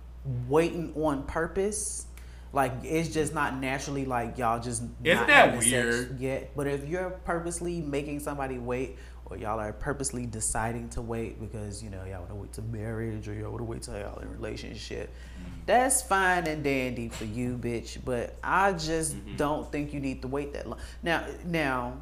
[0.47, 2.05] waiting on purpose,
[2.51, 6.19] like it's just not naturally like y'all just Isn't not that having sex weird?
[6.19, 6.51] yet.
[6.55, 11.83] But if you're purposely making somebody wait, or y'all are purposely deciding to wait because
[11.83, 14.17] you know y'all want to wait to marriage or y'all want to wait till y'all
[14.19, 15.51] in a relationship, mm-hmm.
[15.65, 17.99] that's fine and dandy for you, bitch.
[18.03, 19.35] But I just mm-hmm.
[19.35, 20.79] don't think you need to wait that long.
[21.03, 22.01] Now, now,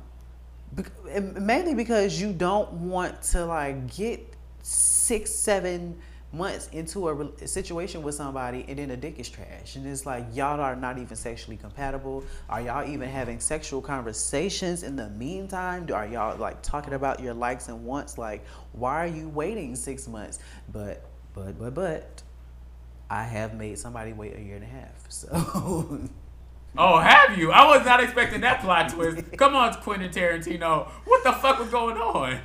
[1.40, 5.98] mainly because you don't want to like get six, seven
[6.34, 10.06] months into a, a situation with somebody and then the dick is trash and it's
[10.06, 15.10] like y'all are not even sexually compatible are y'all even having sexual conversations in the
[15.12, 19.30] meantime Do- are y'all like talking about your likes and wants like why are you
[19.30, 20.40] waiting six months
[20.72, 21.02] but
[21.34, 22.24] but but but
[23.10, 26.10] i have made somebody wait a year and a half so
[26.78, 27.52] Oh, have you?
[27.52, 29.24] I was not expecting that plot twist.
[29.38, 30.88] Come on, Quentin Tarantino.
[31.06, 32.40] What the fuck was going on?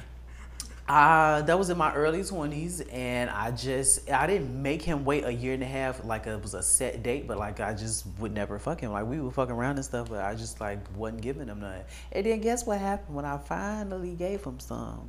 [0.89, 5.25] Uh, that was in my early 20s, and I just, I didn't make him wait
[5.25, 8.05] a year and a half like it was a set date, but like I just
[8.19, 8.91] would never fuck him.
[8.91, 11.83] Like we would fuck around and stuff, but I just like wasn't giving him none.
[12.11, 15.09] And then guess what happened when I finally gave him some?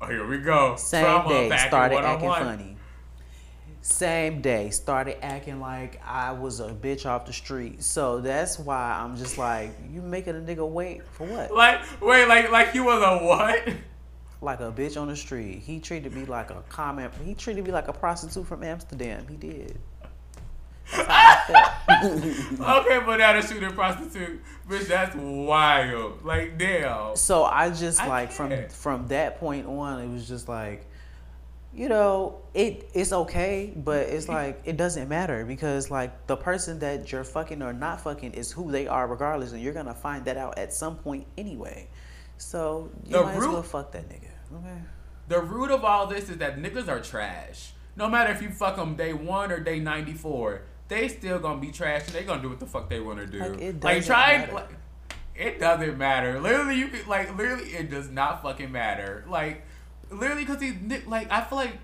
[0.00, 0.74] Oh, here we go.
[0.76, 2.76] Same Trauma day, started acting funny.
[3.80, 7.82] Same day, started acting like I was a bitch off the street.
[7.84, 11.54] So that's why I'm just like, you making a nigga wait for what?
[11.54, 13.68] Like, wait, like, like he was a what?
[14.40, 15.62] like a bitch on the street.
[15.64, 17.12] He treated me like a comment.
[17.24, 19.26] He treated me like a prostitute from Amsterdam.
[19.28, 19.78] He did.
[20.92, 21.54] That's how
[21.88, 26.24] I okay, but now a shooting prostitute, bitch, that's wild.
[26.24, 27.16] Like, damn.
[27.16, 28.70] so I just I like from can't.
[28.70, 30.86] from that point on, it was just like,
[31.74, 36.78] you know, it it's okay, but it's like it doesn't matter because like the person
[36.80, 40.24] that you're fucking or not fucking is who they are regardless, and you're gonna find
[40.26, 41.88] that out at some point anyway.
[42.38, 44.30] So you The might as root- well fuck that nigga.
[44.54, 44.78] Okay.
[45.28, 47.72] The root of all this is that niggas are trash.
[47.96, 51.72] No matter if you fuck them day one or day 94, they still gonna be
[51.72, 53.38] trash and they gonna do what the fuck they wanna do.
[53.40, 54.52] Like, it like try matter.
[54.52, 54.68] like
[55.34, 56.38] it doesn't matter.
[56.40, 59.24] Literally, you could like literally it does not fucking matter.
[59.28, 59.62] Like
[60.10, 60.74] literally, because he
[61.06, 61.78] like I feel like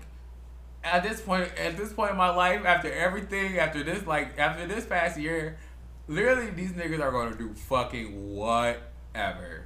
[0.83, 4.65] at this point at this point in my life, after everything, after this like after
[4.67, 5.57] this past year,
[6.07, 9.62] literally these niggas are gonna do fucking whatever.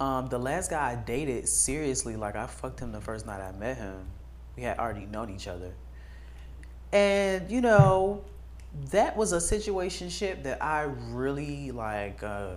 [0.00, 3.52] Um, the last guy I dated, seriously, like I fucked him the first night I
[3.52, 4.06] met him.
[4.56, 5.72] We had already known each other.
[6.92, 8.24] And, you know,
[8.90, 12.56] that was a situationship that I really like um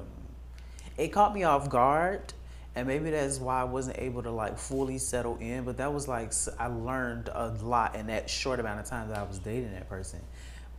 [0.97, 2.33] it caught me off guard
[2.75, 6.07] and maybe that's why I wasn't able to like fully settle in, but that was
[6.07, 9.73] like I learned a lot in that short amount of time that I was dating
[9.73, 10.21] that person.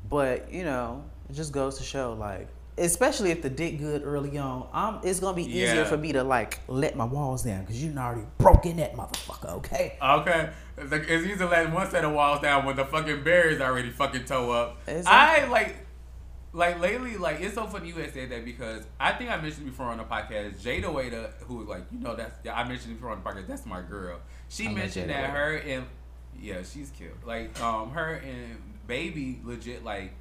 [0.08, 2.48] But, you know, it just goes to show like
[2.78, 5.84] especially if the dick good early on, um, it's gonna be easier Yeah.
[5.84, 9.98] for me to like let my walls down because you already broken that motherfucker, okay?
[10.02, 13.22] Okay, it's, like, it's easy to let one set of walls down when the fucking
[13.24, 14.78] barriers already fucking toe up.
[14.86, 15.44] Exactly.
[15.46, 15.76] I like,
[16.54, 19.66] like lately, like it's so funny you had said that because I think I mentioned
[19.66, 23.10] before on the podcast, Jada Wada, who was like you know that's I mentioned before
[23.10, 23.46] on the podcast.
[23.48, 24.18] That's my girl.
[24.48, 25.86] She I mentioned that her and
[26.40, 27.26] yeah, she's cute.
[27.26, 28.56] Like um, her and
[28.86, 30.12] baby legit like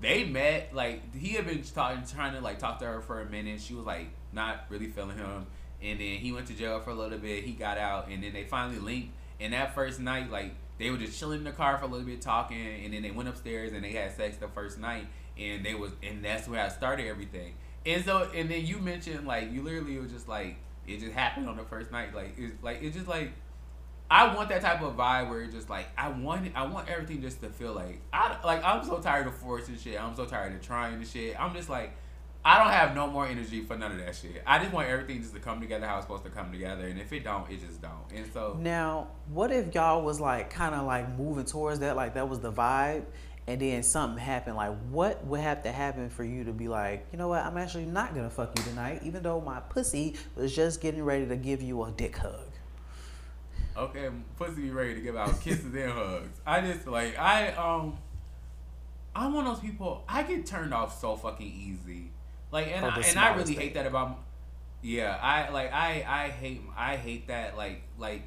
[0.00, 3.26] they met like he had been talking trying to like talk to her for a
[3.26, 3.60] minute.
[3.60, 5.46] She was like not really feeling him.
[5.82, 7.44] And then he went to jail for a little bit.
[7.44, 8.08] He got out.
[8.08, 9.14] And then they finally linked.
[9.40, 12.06] And that first night like they were just chilling in the car for a little
[12.06, 12.84] bit talking.
[12.84, 15.06] And then they went upstairs and they had sex the first night.
[15.38, 17.54] And they was and that's where i started everything.
[17.84, 21.48] And so and then you mentioned like you literally was just like it just happened
[21.48, 22.14] on the first night.
[22.14, 23.32] Like it's like it's just like
[24.10, 26.88] I want that type of vibe where it's just like I want it, I want
[26.88, 30.02] everything just to feel like I like I'm so tired of forcing shit.
[30.02, 31.40] I'm so tired of trying the shit.
[31.40, 31.92] I'm just like
[32.44, 34.42] I don't have no more energy for none of that shit.
[34.46, 36.98] I just want everything just to come together how it's supposed to come together, and
[36.98, 38.10] if it don't, it just don't.
[38.14, 42.14] And so Now, what if y'all was like kind of like moving towards that, like
[42.14, 43.04] that was the vibe,
[43.46, 44.56] and then something happened?
[44.56, 47.58] Like, what would have to happen for you to be like, you know what, I'm
[47.58, 51.36] actually not gonna fuck you tonight, even though my pussy was just getting ready to
[51.36, 52.49] give you a dick hug?
[53.76, 56.40] Okay, pussy be ready to give out kisses and hugs.
[56.46, 57.98] I just like I um
[59.14, 60.04] I'm one of those people.
[60.08, 62.10] I get turned off so fucking easy.
[62.52, 63.60] Like and I, and I really thing.
[63.60, 64.18] hate that about.
[64.82, 68.22] Yeah, I like I I hate I hate that like like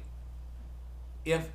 [1.24, 1.48] if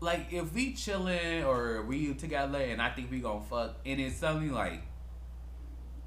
[0.00, 4.16] like if we chilling or we together and I think we gonna fuck and it's
[4.16, 4.82] suddenly like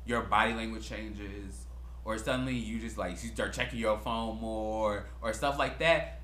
[0.05, 1.65] your body language changes
[2.03, 6.14] or suddenly you just like you start checking your phone more or stuff like that,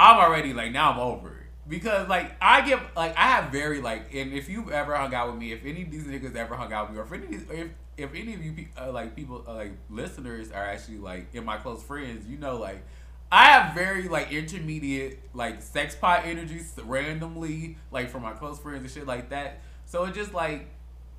[0.00, 1.34] I'm already like now I'm over it.
[1.68, 5.28] Because like I give like I have very like and if you've ever hung out
[5.28, 7.24] with me, if any of these niggas ever hung out with me, or if any
[7.24, 10.64] of these, if if any of you pe- uh, like people uh, like listeners are
[10.64, 12.82] actually like in my close friends, you know like
[13.30, 18.82] I have very like intermediate like sex pot energies randomly like from my close friends
[18.82, 19.60] and shit like that.
[19.84, 20.66] So it's just like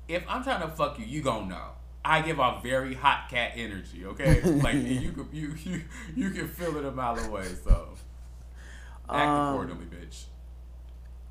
[0.08, 1.68] if I'm trying to fuck you, you gon' know.
[2.04, 4.40] I give off very hot cat energy, okay?
[4.44, 5.82] Like you you you
[6.16, 7.44] you can feel it a mile away.
[7.64, 7.90] So
[9.14, 10.24] act Um, accordingly, bitch.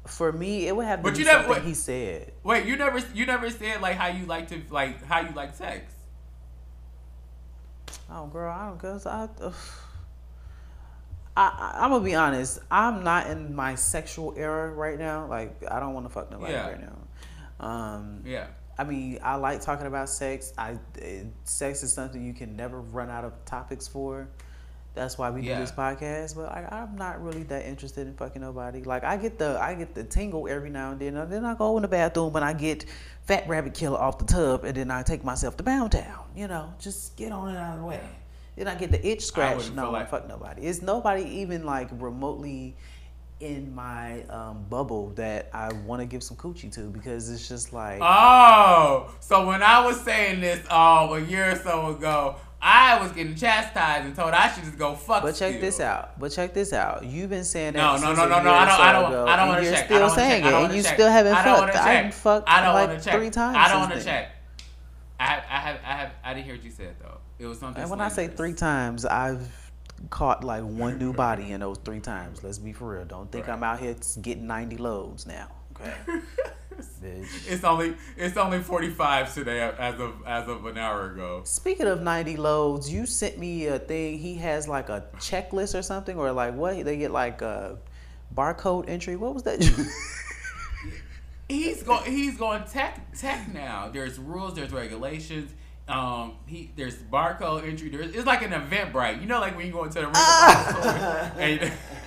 [0.07, 1.61] For me, it would have But you never- wait.
[1.63, 2.33] he said.
[2.43, 5.53] Wait, you never you never said like how you like to like how you like
[5.55, 5.93] sex.
[8.09, 9.27] Oh, girl, I don't cause I.
[9.41, 9.53] ugh.
[11.37, 11.43] I,
[11.77, 12.59] I I'm gonna be honest.
[12.69, 15.27] I'm not in my sexual era right now.
[15.27, 16.67] Like I don't want to fuck nobody Yeah.
[16.67, 17.65] right now.
[17.65, 18.47] Um, Yeah.
[18.77, 20.51] I mean, I like talking about sex.
[20.57, 24.27] I it, sex is something you can never run out of topics for.
[24.93, 25.55] That's why we Yeah.
[25.55, 26.35] do this podcast.
[26.35, 28.83] But I, I'm not really that interested in fucking nobody.
[28.83, 31.15] Like I get the I get the tingle every now and then.
[31.15, 32.85] And then I go in the bathroom and I get
[33.23, 36.25] Fat Rabbit Killer off the tub, and then I take myself to Bound Town.
[36.35, 38.01] You know, just get on it out of the way.
[38.57, 39.71] Then I get the itch scratch.
[39.71, 40.63] No, like- fuck nobody.
[40.63, 42.75] It's nobody even like remotely
[43.39, 47.73] in my um, bubble that I want to give some coochie to because it's just
[47.73, 47.99] like.
[48.01, 53.11] Oh, so when I was saying this um a year or so ago, I was
[53.11, 55.23] getting chastised and told I should just go fuck.
[55.23, 55.61] But check still.
[55.61, 56.19] this out.
[56.19, 57.03] But check this out.
[57.03, 58.01] You've been saying that.
[58.01, 58.51] No, no, no, no, no.
[58.51, 58.79] I don't.
[58.79, 59.11] I don't.
[59.11, 59.89] ago, I don't want to check.
[59.89, 60.53] You're still saying check.
[60.53, 60.93] It, and you check.
[60.93, 61.75] still haven't I fucked.
[61.75, 62.03] I check.
[62.03, 63.15] done fucked I don't like check.
[63.15, 63.57] three times.
[63.57, 64.29] I don't want to check.
[65.19, 67.17] I have, I have, I have, I didn't hear what you said though.
[67.39, 67.81] It was something.
[67.81, 69.71] And when I say three times, I've
[70.09, 72.43] caught like one new body in those three times.
[72.43, 73.05] Let's be for real.
[73.05, 73.53] Don't think Right.
[73.53, 75.47] I'm out here getting 90 loads now.
[75.81, 76.21] Okay.
[77.01, 77.51] Bitch.
[77.51, 81.41] It's only it's only forty five today as of as of an hour ago.
[81.45, 84.19] Speaking of 90 loads, you sent me a thing.
[84.19, 86.83] He has like a checklist or something, or like what?
[86.85, 87.77] They get like a
[88.35, 89.15] barcode entry.
[89.15, 89.61] What was that?
[91.49, 93.89] He's going he's going tech tech now.
[93.91, 95.51] There's rules, there's regulations.
[95.87, 97.89] Um, he there's barcode entry.
[97.89, 99.19] There's it's like an event right?
[99.19, 101.73] You know, like when you go into the store and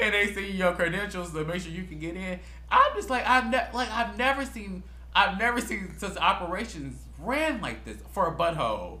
[0.00, 2.40] and they see your credentials to make sure you can get in.
[2.70, 4.82] I'm just like I've ne- like I've never seen
[5.14, 9.00] I've never seen such operations ran like this for a butthole.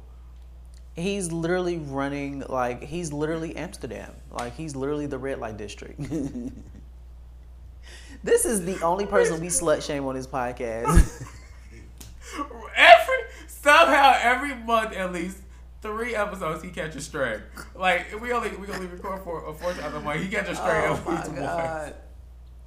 [0.94, 4.12] He's literally running like he's literally Amsterdam.
[4.30, 5.98] Like he's literally the red light district.
[8.22, 11.26] this is the only person we slut shame on this podcast.
[12.76, 13.16] Every
[13.46, 15.38] somehow every month at least
[15.82, 17.40] three episodes he catches stray.
[17.74, 20.22] Like we only we only record for a uh, fourth time a month.
[20.22, 21.94] He catches stray oh at my least once.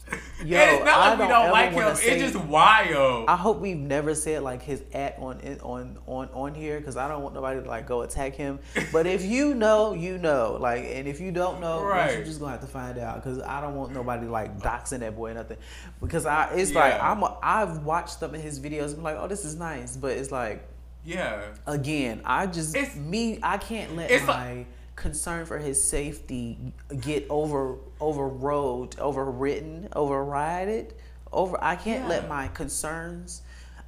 [0.45, 1.95] Yo, and it's not I like we don't don't like him.
[1.95, 3.27] say- it's just wild.
[3.27, 7.07] I hope we've never said like his at on on on on here because I
[7.07, 8.59] don't want nobody to like go attack him.
[8.91, 10.57] But if you know, you know.
[10.59, 12.13] Like, and if you don't know, then Right.
[12.17, 15.15] you're just gonna have to find out because I don't want nobody like doxing that
[15.15, 15.57] boy or nothing.
[15.99, 18.93] Because I, it's like I'm a, I've watched some of his videos.
[18.95, 20.67] I'm like, oh, this is nice, but it's like
[21.05, 21.41] yeah.
[21.67, 23.39] again, I just It's- me.
[23.43, 30.91] I can't let my concern for his safety get over overrode, overwritten, overrided.
[31.31, 33.41] Over, I can't let my concerns.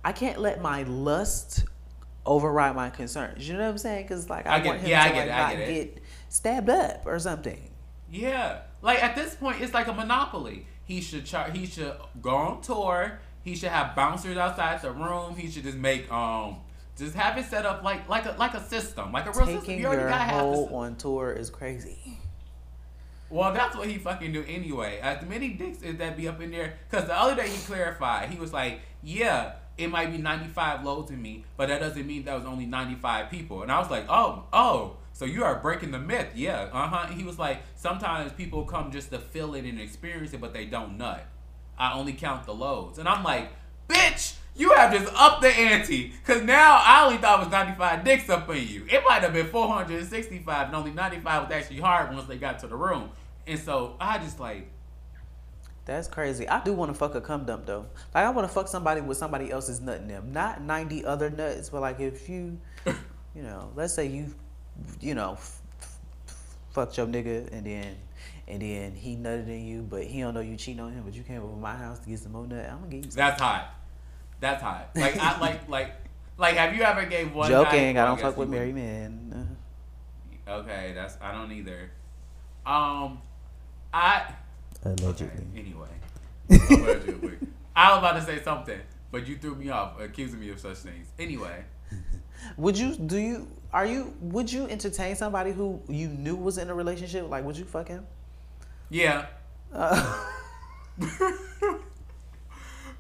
[0.04, 1.64] I can't let my lust
[2.26, 3.48] override my concerns.
[3.48, 4.04] You know what I'm saying?
[4.04, 5.30] Because like I, I get want him Yeah, to get like it.
[5.32, 7.70] Not get get stabbed up or something.
[8.12, 8.60] Yeah.
[8.82, 10.66] Like at this point, it's like a monopoly.
[10.84, 13.20] He should char- He should go on tour.
[13.44, 15.36] He should have bouncers outside the room.
[15.38, 16.58] He should just make um,
[16.98, 19.78] just have it set up like like a like a system, like a real system.
[19.78, 20.68] You already your gotta have this.
[20.72, 22.20] on tour is crazy.
[23.30, 25.00] Well, that's what he fucking do anyway.
[25.02, 28.30] As many dicks as that be up in there, because the other day he clarified.
[28.30, 32.24] He was like, "Yeah, it might be 95 loads in me, but that doesn't mean
[32.26, 35.90] that was only 95 people." And I was like, "Oh, oh." So you are breaking
[35.90, 37.08] the myth, yeah, uh huh.
[37.08, 40.66] He was like, sometimes people come just to feel it and experience it, but they
[40.66, 41.26] don't nut.
[41.76, 43.50] I only count the loads, and I'm like,
[43.90, 48.04] bitch, you have just upped the ante, cause now I only thought it was 95
[48.04, 48.86] dicks up in you.
[48.90, 52.68] It might have been 465, and only 95 was actually hard once they got to
[52.68, 53.10] the room.
[53.46, 54.70] And so I just like,
[55.86, 56.50] That's crazy.
[56.50, 57.86] I do want to fuck a cum dump though.
[58.14, 61.30] Like I want to fuck somebody with somebody else's nut in them, not ninety other
[61.30, 61.70] nuts.
[61.70, 62.60] But like if you,
[63.36, 64.34] you know, let's say you,
[65.00, 66.00] you know, f- f-
[66.72, 67.96] fucked your nigga and then,
[68.50, 71.04] and then he nutted in you, but he don't know you cheating on him.
[71.06, 72.66] But you came over to my house to get some more nut.
[72.70, 73.12] I'm gonna get you.
[73.12, 73.74] That's hot.
[74.40, 74.90] That's hot.
[74.96, 75.92] Like I like like
[76.38, 76.56] like.
[76.56, 77.50] Have you ever gave one?
[77.50, 77.96] Joking.
[77.96, 79.58] Guy, I don't guess fuck you with married men.
[80.48, 81.92] Okay, that's I don't either.
[82.66, 83.22] Um,
[83.94, 84.34] I
[84.84, 85.44] Allegedly.
[85.56, 85.90] Anyway,
[86.50, 87.38] allegedly.
[87.76, 88.80] I was about to say something,
[89.12, 91.08] but you threw me off, accusing me of such things.
[91.20, 91.64] Anyway,
[92.58, 96.70] Would you do you are you would you entertain somebody who you knew was in
[96.70, 97.30] a relationship?
[97.30, 98.06] Like would you fuck him?
[98.90, 99.26] yeah,
[99.74, 100.26] Uh,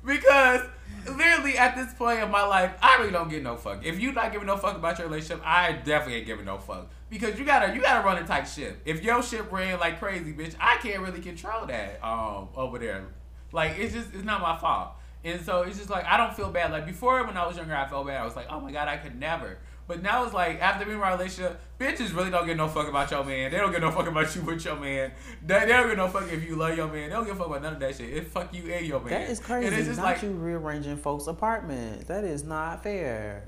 [0.06, 0.62] because
[1.10, 3.86] literally at this point in my life, I really don't give no fuck.
[3.86, 6.90] If you not giving no fuck about your relationship, I definitely ain't giving no fuck.
[7.10, 8.82] Because you gotta you gotta run a tight ship.
[8.86, 13.06] If your ship ran like crazy, bitch, I can't really control that um over there.
[13.52, 14.90] Like it's just it's not my fault.
[15.24, 16.72] And so it's just like I don't feel bad.
[16.72, 18.22] Like before when I was younger, I felt bad.
[18.22, 19.58] I was like, oh my god, I could never.
[19.88, 22.90] But now it's like after being in my relationship, bitches really don't give no fuck
[22.90, 23.52] about your man.
[23.52, 25.12] They don't give no fuck about you with your man.
[25.46, 27.10] They, they don't give no fuck if you love your man.
[27.10, 28.10] They don't give a fuck about none of that shit.
[28.10, 29.10] It's fuck you and your man.
[29.12, 29.76] that is And crazy.
[29.76, 32.06] it's just not like you rearranging folks' apartments.
[32.06, 33.46] That is not fair.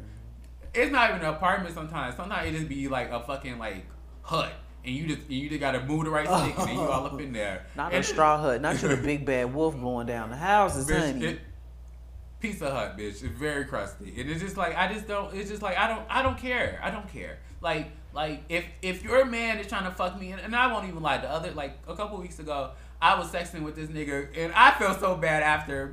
[0.74, 2.16] it's not even an apartment sometimes.
[2.16, 3.86] Sometimes it just be like a fucking like
[4.22, 4.54] hut.
[4.86, 7.06] And you just and you just gotta move the right stick and then you all
[7.06, 7.66] up in there.
[7.76, 8.62] Not and a straw hut.
[8.62, 11.26] Not you the big bad wolf going down the houses, Bitch, honey.
[11.26, 11.40] it,
[12.40, 13.22] Pizza Hut, bitch.
[13.22, 15.34] It's very crusty, and it's just like I just don't.
[15.36, 16.04] It's just like I don't.
[16.10, 16.80] I don't care.
[16.82, 17.40] I don't care.
[17.62, 20.88] Like like if if your man is trying to fuck me, and, and I won't
[20.88, 21.18] even lie.
[21.18, 22.72] The other like a couple weeks ago,
[23.02, 25.92] I was sexting with this nigga, and I felt so bad after.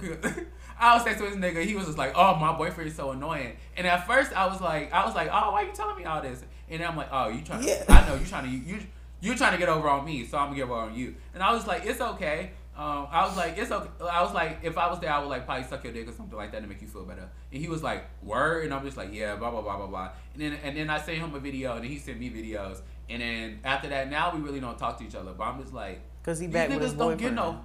[0.79, 1.65] I was sexting with this nigga.
[1.65, 4.61] He was just like, "Oh, my boyfriend is so annoying." And at first, I was
[4.61, 7.09] like, I was like, "Oh, why you telling me all this?" And then I'm like,
[7.11, 7.63] "Oh, you trying?
[7.63, 7.85] to Yeah.
[7.89, 8.81] I know you trying to you." you
[9.21, 11.15] you're trying to get over on me, so I'm gonna get over on you.
[11.35, 12.53] And I was like, it's okay.
[12.77, 13.89] Um, I was like, it's okay.
[14.05, 16.13] I was like, if I was there, I would like probably suck your dick or
[16.13, 17.27] something like that to make you feel better.
[17.51, 20.11] And he was like, word, and I'm just like, yeah, blah blah blah blah blah.
[20.35, 22.81] And then and then I sent him a video, and then he sent me videos.
[23.09, 25.33] And then after that, now we really don't talk to each other.
[25.33, 27.65] But I'm just like, Cause he these back with his niggas don't get no.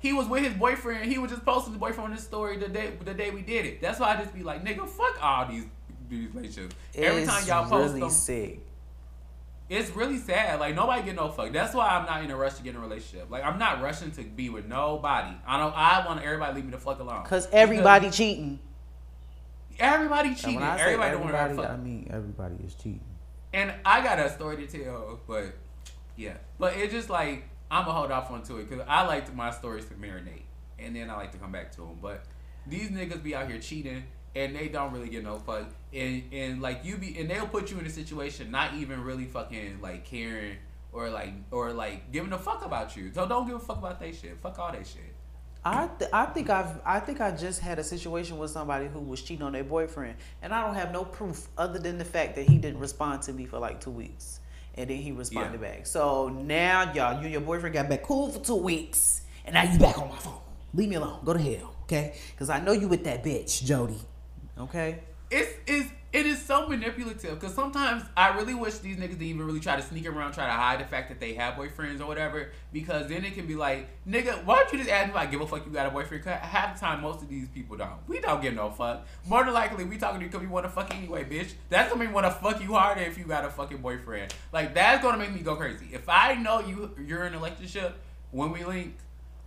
[0.00, 1.10] He was with his boyfriend.
[1.10, 3.66] He was just posting his boyfriend on his story the day the day we did
[3.66, 3.80] it.
[3.80, 5.64] That's why I just be like, nigga, fuck all these
[6.08, 6.74] these relationships.
[6.96, 8.60] Every time y'all post really them, sick.
[9.68, 10.60] It's really sad.
[10.60, 11.52] Like nobody get no fuck.
[11.52, 13.30] That's why I'm not in a rush to get in a relationship.
[13.30, 15.36] Like I'm not rushing to be with nobody.
[15.46, 15.74] I don't.
[15.76, 17.24] I want everybody to leave me the fuck alone.
[17.24, 18.58] Cause everybody cheating.
[19.78, 20.56] everybody cheating.
[20.56, 23.04] when I say Everybody, don't everybody, want to I mean everybody is cheating.
[23.52, 25.54] And I got a story to tell, but
[26.16, 26.34] yeah.
[26.58, 29.50] But it's just like I'm gonna hold off on to it because I like my
[29.50, 30.44] stories to marinate,
[30.78, 31.98] and then I like to come back to them.
[32.00, 32.24] But
[32.66, 34.04] these niggas be out here cheating,
[34.38, 35.66] and they don't really get no fuck.
[35.92, 39.24] And and like you be, and they'll put you in a situation not even really
[39.24, 40.56] fucking like caring
[40.92, 43.10] or like or like giving a fuck about you.
[43.12, 44.38] So don't give a fuck about that shit.
[44.40, 45.14] Fuck all that shit.
[45.64, 49.00] I th- I think I've I think I just had a situation with somebody who
[49.00, 52.36] was cheating on their boyfriend, and I don't have no proof other than the fact
[52.36, 54.40] that he didn't respond to me for like two weeks,
[54.76, 55.86] and then he responded back.
[55.86, 59.64] So now y'all, you and your boyfriend got back cool for two weeks, and now
[59.64, 60.40] you back on my phone.
[60.74, 61.20] Leave me alone.
[61.24, 62.14] Go to hell, okay?
[62.30, 64.00] Because I know you with that bitch, Jody.
[64.58, 65.00] Okay.
[65.30, 69.46] it's it's it is so manipulative because sometimes I really wish these niggas didn't even
[69.46, 72.06] really try to sneak around, try to hide the fact that they have boyfriends or
[72.06, 72.50] whatever.
[72.72, 75.42] Because then it can be like, nigga, why don't you just ask me I give
[75.42, 76.24] a fuck you got a boyfriend?
[76.24, 77.98] Cause half the time, most of these people don't.
[78.08, 79.06] We don't give no fuck.
[79.26, 81.52] More than likely, we talking to you because we want to fuck anyway, bitch.
[81.68, 84.32] That's gonna make me want to fuck you harder if you got a fucking boyfriend.
[84.50, 85.90] Like that's gonna make me go crazy.
[85.92, 87.98] If I know you you're in a relationship
[88.30, 88.94] when we link.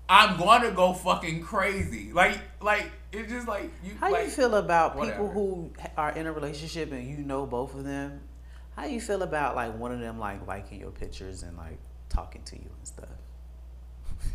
[0.10, 2.12] I'm going to go fucking crazy.
[2.12, 3.94] Like, like it's just like you.
[4.00, 5.14] How like, you feel about whatever.
[5.14, 8.22] people who are in a relationship and you know both of them?
[8.76, 11.78] How do you feel about like one of them like liking your pictures and like
[12.10, 13.10] talking to you and stuff?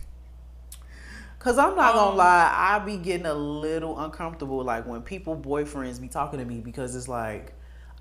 [1.38, 5.36] Cause I'm not gonna Um, lie, I be getting a little uncomfortable like when people
[5.36, 7.52] boyfriends be talking to me because it's like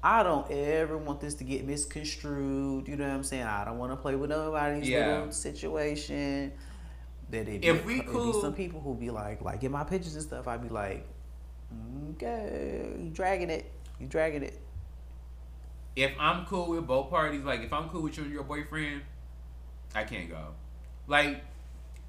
[0.04, 2.88] I don't ever want this to get misconstrued.
[2.88, 3.44] You know what I'm saying?
[3.44, 5.18] I don't want to play with nobody's Yeah.
[5.20, 6.54] little situation.
[7.30, 9.84] That it If we it be cool- some people who be like, like in my
[9.84, 11.08] pictures and stuff, I'd be like,
[11.74, 14.60] mm, okay, you dragging it, you dragging it.
[15.96, 19.02] if I'm cool with both parties, like if I'm cool with you and your boyfriend,
[19.96, 20.54] I can't go.
[21.08, 21.42] Like,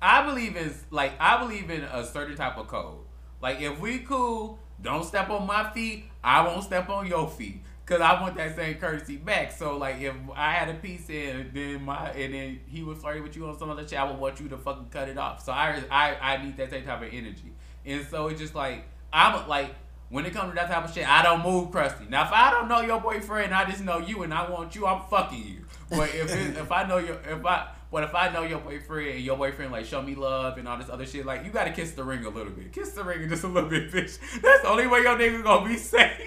[0.02, 2.98] I believe in like I believe in a certain type of code.
[3.40, 6.04] Like if we cool, don't step on my feet.
[6.22, 7.62] I won't step on your feet.
[7.86, 9.52] Cause I want that same courtesy back.
[9.52, 13.22] So like if I had a piece in, then my and then he was flirting
[13.22, 15.44] with you on some other shit, I would want you to fucking cut it off.
[15.44, 17.52] So I I I need that same type of energy.
[17.84, 19.72] And so it's just like I'm like
[20.08, 22.06] when it comes to that type of shit, I don't move crusty.
[22.08, 24.84] Now if I don't know your boyfriend, I just know you and I want you,
[24.84, 25.64] I'm fucking you.
[25.88, 29.10] But if it, if I know your if I but if I know your boyfriend
[29.10, 31.70] and your boyfriend like show me love and all this other shit, like you gotta
[31.70, 32.72] kiss the ring a little bit.
[32.72, 34.18] Kiss the ring just a little bit, bitch.
[34.42, 36.20] That's the only way your nigga gonna be safe.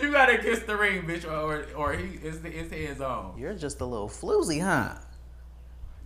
[0.00, 3.36] You gotta kiss the ring, bitch, or or he it's it's hands on.
[3.38, 4.94] You're just a little floozy, huh?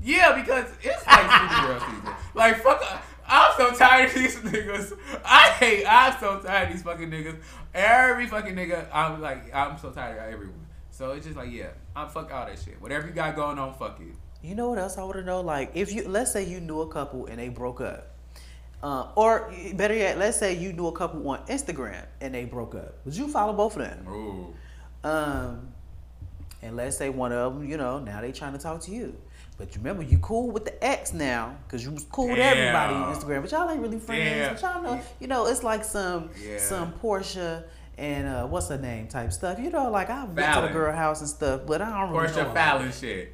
[0.02, 2.14] Yeah, because it's like superhero season.
[2.34, 2.82] Like fuck,
[3.26, 4.98] I'm so tired of these niggas.
[5.24, 5.84] I hate.
[5.86, 7.36] I'm so tired of these fucking niggas.
[7.74, 8.86] Every fucking nigga.
[8.92, 10.66] I'm like, I'm so tired of everyone.
[10.90, 12.80] So it's just like, yeah, I'm fuck all that shit.
[12.80, 14.14] Whatever you got going on, fuck it.
[14.44, 15.40] You know what else I want to know?
[15.40, 18.10] Like, if you let's say you knew a couple and they broke up,
[18.82, 22.74] uh, or better yet, let's say you knew a couple on Instagram and they broke
[22.74, 22.96] up.
[23.06, 24.06] Would you follow both of them?
[24.06, 24.54] Ooh.
[25.02, 25.68] Um,
[26.60, 29.16] and let's say one of them, you know, now they trying to talk to you.
[29.56, 32.94] But you remember, you cool with the ex now, because you was cool with everybody
[32.94, 33.40] on Instagram.
[33.42, 34.24] But y'all ain't really friends.
[34.24, 34.54] Damn.
[34.54, 36.58] But y'all know, you know, it's like some Yeah.
[36.58, 37.64] some Portia
[37.96, 39.58] and uh, what's her name type stuff.
[39.60, 42.26] You know, like I went to the girl house and stuff, but I don't really
[42.28, 42.34] know.
[42.34, 42.52] Portia.
[42.52, 43.33] Fallon shit.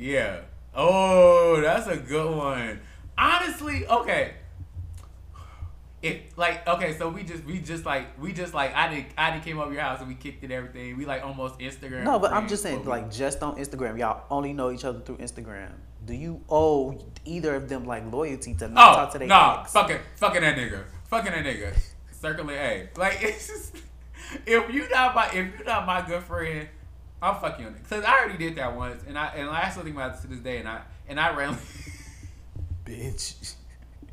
[0.00, 0.40] Yeah.
[0.74, 2.80] Oh, that's a good one.
[3.18, 4.32] Honestly, okay.
[6.02, 9.32] If like okay, so we just we just like we just like I did I
[9.32, 10.96] did came over your house and we kicked it everything.
[10.96, 12.04] We like almost Instagram.
[12.04, 14.86] No, but I'm just saying, but we- like, just on Instagram, y'all only know each
[14.86, 15.72] other through Instagram.
[16.06, 19.58] Do you owe either of them like loyalty to not Oh talk to their no,
[19.60, 19.72] ex?
[19.74, 21.74] fucking fucking that nigga, fucking that nigga.
[22.12, 22.88] Circling A.
[22.96, 23.76] Like it's just
[24.46, 26.66] if you not my if you not my good friend,
[27.22, 27.68] I'm fucking you.
[27.68, 27.88] On it.
[27.88, 30.26] Cause I already did that once, and I and I still think about it to
[30.28, 31.56] this day, and I and I ran.
[32.84, 33.54] Bitch,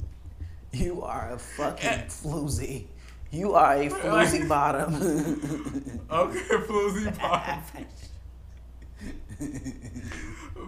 [0.71, 2.85] you are a fucking floozy.
[3.31, 4.95] You are a floozy bottom.
[6.09, 7.85] Okay, floozy bottom.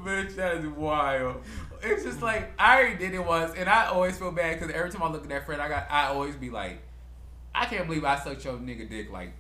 [0.04, 1.42] Bitch, that is wild.
[1.82, 4.92] It's just like I already did it once, and I always feel bad because every
[4.92, 6.82] time I look at that friend, I got I always be like,
[7.54, 9.34] I can't believe I sucked your nigga dick like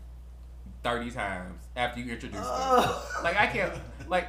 [0.83, 2.83] thirty times after you introduced him.
[3.23, 3.73] Like I can't
[4.07, 4.27] like.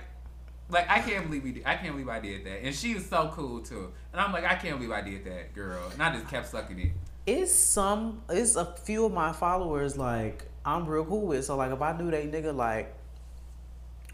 [0.72, 3.05] Like I can't believe we did, I can't believe I did that, and she was
[3.05, 3.90] so cool too.
[4.12, 5.90] And I'm like, I can't believe I did that, girl.
[5.92, 6.92] And I just kept sucking it.
[7.26, 11.44] it's some it's a few of my followers like I'm real cool with.
[11.44, 12.94] So like if I knew they nigga like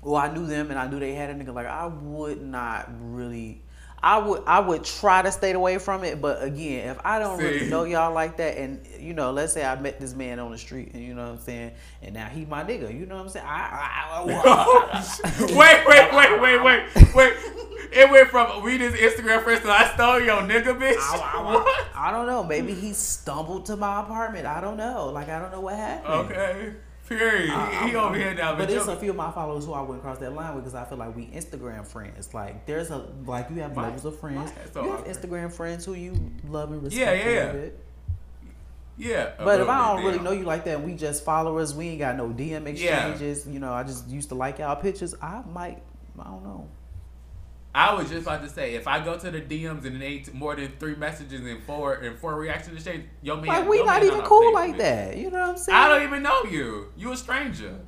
[0.03, 2.89] well I knew them and I knew they had a nigga like I would not
[3.01, 3.63] really
[4.07, 7.41] I would I would try to stay away from it, but again, if I don't
[7.41, 10.53] really know y'all like that, and you know, let's say I met this man on
[10.53, 13.17] the street, and you know what I'm saying, and now he my nigga, you know
[13.17, 13.47] what I'm saying?
[13.49, 17.35] I, I, I, wait, wait, wait, wait, wait, wait.
[17.91, 20.95] It went from we just Instagram friends to I stole your nigga, bitch.
[21.47, 21.87] What?
[21.97, 22.45] I don't know.
[22.45, 24.47] Maybe he stumbled to my apartment.
[24.47, 25.09] I don't know.
[25.09, 26.31] Like I don't know what happened.
[26.31, 26.75] Okay.
[27.09, 27.51] Period.
[27.51, 30.03] He, he over here now, But it's a few of my followers who I wouldn't
[30.03, 32.35] cross that line with because I feel like we Instagram friends.
[32.35, 34.53] Like there's a like you have My- levels of friends.
[34.73, 35.15] so you have awkward.
[35.17, 36.15] Instagram friends who you
[36.49, 37.53] love and respect yeah, a yeah.
[37.53, 37.85] bit.
[38.99, 39.31] yeah.
[39.39, 41.99] But if I don't really know you like that, and we just followers, we ain't
[42.01, 43.47] got no DM exchanges.
[43.47, 45.15] You know, I just used to like y'all pictures.
[45.23, 45.83] I might,
[46.19, 46.69] I don't know.
[47.77, 50.33] I was just about to say, if I go to the DMs and it ain't
[50.33, 54.03] more than three messages and four and four reaction exchange, yo man, Like we not
[54.03, 55.19] even cool like that.
[55.19, 55.77] You know what I'm saying?
[55.77, 56.91] I don't even know you.
[56.97, 57.79] You a stranger.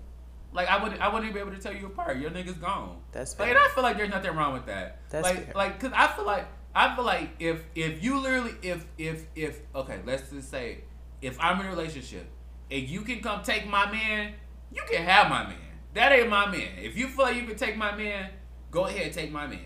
[0.53, 2.18] Like I wouldn't, I wouldn't even be able to tell you apart.
[2.18, 2.99] Your nigga's gone.
[3.12, 5.01] That's Like, and I feel like there's nothing wrong with that.
[5.09, 5.55] That's like, fair.
[5.55, 9.61] like, cause I feel like, I feel like if if you literally, if if if
[9.74, 10.84] okay, let's just say,
[11.22, 12.26] if I'm in a relationship
[12.70, 14.34] and you can come take my man,
[14.70, 15.57] you can have my man.
[15.95, 16.72] That ain't my man.
[16.76, 18.28] If you feel like you can take my man,
[18.70, 19.61] go ahead take my man.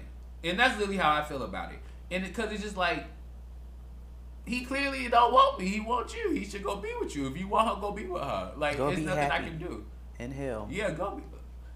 [0.44, 1.78] And that's really how I feel about it.
[2.10, 3.06] And because it's just like.
[4.44, 5.68] He clearly don't want me.
[5.68, 6.32] He wants you.
[6.32, 7.28] He should go be with you.
[7.28, 8.50] If you want her, go be with her.
[8.56, 9.84] Like Go it's be nothing I can do.
[10.18, 10.66] In hell.
[10.68, 11.22] Yeah, go be.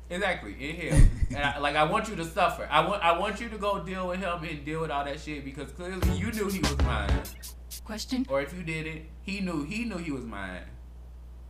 [0.08, 1.08] Exactly in hell.
[1.30, 2.68] and I, like I want you to suffer.
[2.70, 5.18] I want I want you to go deal with him and deal with all that
[5.18, 7.10] shit because clearly you knew he was mine,
[7.84, 8.26] Question.
[8.28, 10.62] or if you did it, he knew he knew he was mine.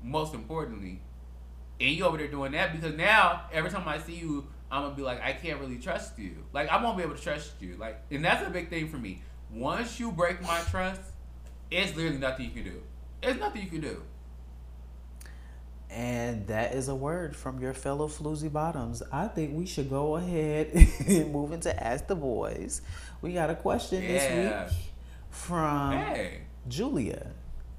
[0.03, 1.01] Most importantly,
[1.81, 4.95] and you over there doing that because now every time I see you, I'm gonna
[4.95, 6.45] be like I can't really trust you.
[6.53, 7.77] Like I won't be able to trust you.
[7.77, 9.23] Like, and that's a big thing for me.
[9.53, 11.01] Once you break my trust,
[11.71, 12.83] it's literally nothing you can do.
[13.23, 14.03] It's nothing you can do.
[15.89, 19.03] And that is a word from your fellow floozy bottoms.
[19.13, 20.71] I think we should go ahead
[21.07, 22.83] and move into Ask the Boys.
[23.23, 24.09] We got a question Yeah.
[24.09, 24.79] this week
[25.31, 26.41] from Hey.
[26.69, 27.31] Julia.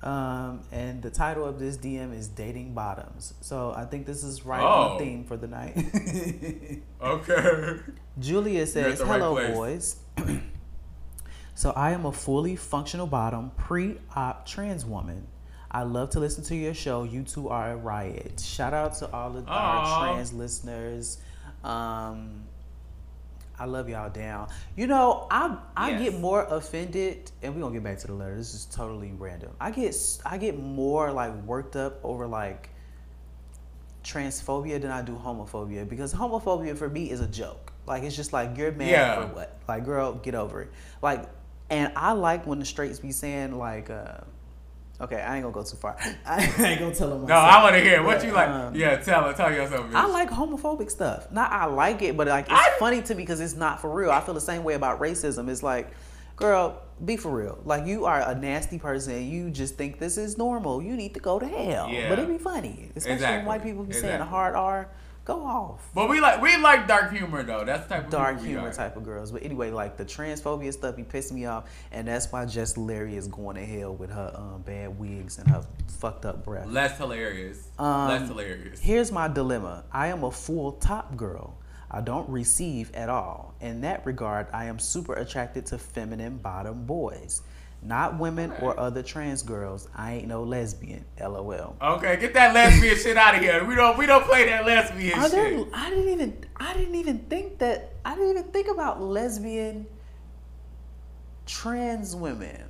[0.03, 3.33] Um, and the title of this DM is Dating Bottoms.
[3.41, 4.91] So I think this is right Oh.
[4.93, 5.75] on theme for the night.
[7.01, 7.79] Okay.
[8.19, 9.97] Julia says, the right Hello, boys.
[11.55, 15.27] so I am a fully functional bottom, pre op trans woman.
[15.69, 17.03] I love to listen to your show.
[17.03, 18.39] You two are a riot.
[18.39, 21.19] Shout out to all of our trans listeners.
[21.63, 22.43] Um,
[23.59, 24.49] I love y'all down.
[24.75, 26.01] You know, I I Yes.
[26.11, 28.35] get more offended, and we're gonna get back to the letter.
[28.35, 29.51] This is totally random.
[29.59, 29.95] I get
[30.25, 32.69] I get more like worked up over like
[34.03, 37.73] transphobia than I do homophobia because homophobia for me is a joke.
[37.85, 39.27] Like it's just like you're mad Yeah.
[39.27, 39.57] for what?
[39.67, 40.71] Like girl, get over it.
[41.01, 41.27] Like,
[41.69, 44.19] and I like when the straights be saying like, uh,
[45.01, 45.97] okay, I ain't gonna go too far.
[46.25, 47.25] I ain't gonna tell them.
[47.25, 48.49] No, I want to hear what But, you like.
[48.49, 49.87] um, yeah, tell her, tell yourself.
[49.87, 49.95] Bitch.
[49.95, 51.31] I like homophobic stuff.
[51.31, 53.89] Not I like it, but like it's I- funny to me because it's not for
[53.93, 54.11] real.
[54.11, 55.49] I feel the same way about racism.
[55.49, 55.91] It's like,
[56.35, 57.59] girl, be for real.
[57.65, 59.13] Like you are a nasty person.
[59.13, 60.81] and You just think this is normal.
[60.81, 61.89] You need to go to hell.
[61.89, 62.09] Yeah.
[62.09, 64.89] But it'd be funny, especially when white people be saying a hard R.
[65.27, 65.89] go off.
[65.93, 67.65] But we like we like dark humor though.
[67.65, 69.31] That's the type of Dark humor type of girls.
[69.31, 71.69] But anyway, like the transphobia stuff he pissed me off.
[71.91, 75.49] And that's why Jess Hilarious is going to hell with her um, bad wigs and
[75.49, 76.71] her fucked up breath.
[76.71, 77.67] Jess Hilarious.
[77.77, 78.79] Um, Jess Hilarious.
[78.79, 81.57] Here's my dilemma I am a full top girl.
[81.89, 83.55] I don't receive at all.
[83.61, 87.41] In that regard, I am super attracted to feminine bottom boys.
[87.83, 89.87] Not women or other trans girls.
[89.95, 91.05] I ain't no lesbian.
[91.21, 91.75] LOL.
[91.81, 93.63] Okay, get that lesbian shit out of here.
[93.63, 95.31] We don't we don't play that lesbian Are shit.
[95.31, 99.85] there, I didn't even I didn't even think that I didn't even think about lesbian
[101.45, 102.63] trans women.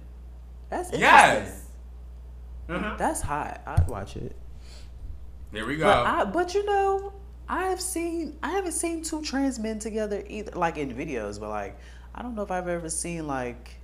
[0.69, 0.99] That's interesting.
[1.01, 1.63] Yes.
[2.67, 2.97] Mhm.
[2.97, 3.61] That's hot.
[3.65, 4.35] I'd watch it.
[5.53, 5.85] There we go.
[5.85, 7.13] But I but you know,
[7.47, 11.49] I have seen I haven't seen two trans men together either like in videos, but
[11.49, 11.79] like
[12.13, 13.76] I don't know if I've ever seen like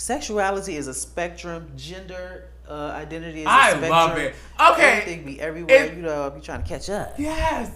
[0.00, 3.90] sexuality is a spectrum, gender uh, identity is a I spectrum.
[3.90, 4.34] love it.
[4.72, 4.90] Okay.
[5.00, 7.14] Everything be everywhere, It- you know, I'll be trying to catch up.
[7.18, 7.70] Yes.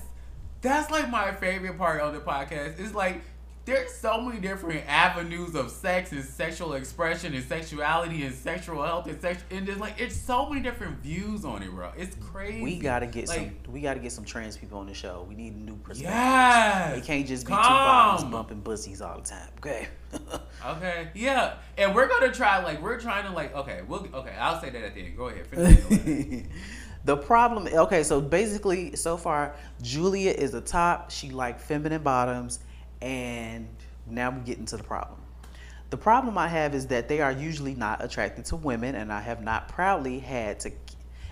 [0.62, 2.80] That's like my favorite part of the podcast.
[2.80, 3.20] It's like
[3.66, 9.06] there's so many different avenues of sex and sexual expression and sexuality and sexual health
[9.06, 11.90] and sex and there's like it's so many different views on it, bro.
[11.98, 12.62] It's crazy.
[12.62, 13.72] We gotta get like, some.
[13.72, 15.26] We gotta get some trans people on the show.
[15.28, 16.14] We need new perspectives.
[16.14, 16.98] Yes.
[16.98, 17.62] It can't just be Come.
[17.62, 19.48] two bottoms bumping pussies all the time.
[19.58, 19.88] Okay.
[20.66, 21.08] Okay.
[21.14, 21.54] Yeah.
[21.76, 24.82] And we're gonna try like we're trying to like okay, we'll okay, I'll say that
[24.82, 25.16] at the end.
[25.16, 26.48] Go ahead.
[27.04, 27.68] The problem.
[27.70, 31.10] Okay, so basically, so far, Julia is the top.
[31.10, 32.60] She like feminine bottoms,
[33.02, 33.68] and
[34.06, 35.20] now we get into the problem.
[35.90, 39.20] The problem I have is that they are usually not attracted to women, and I
[39.20, 40.72] have not proudly had to,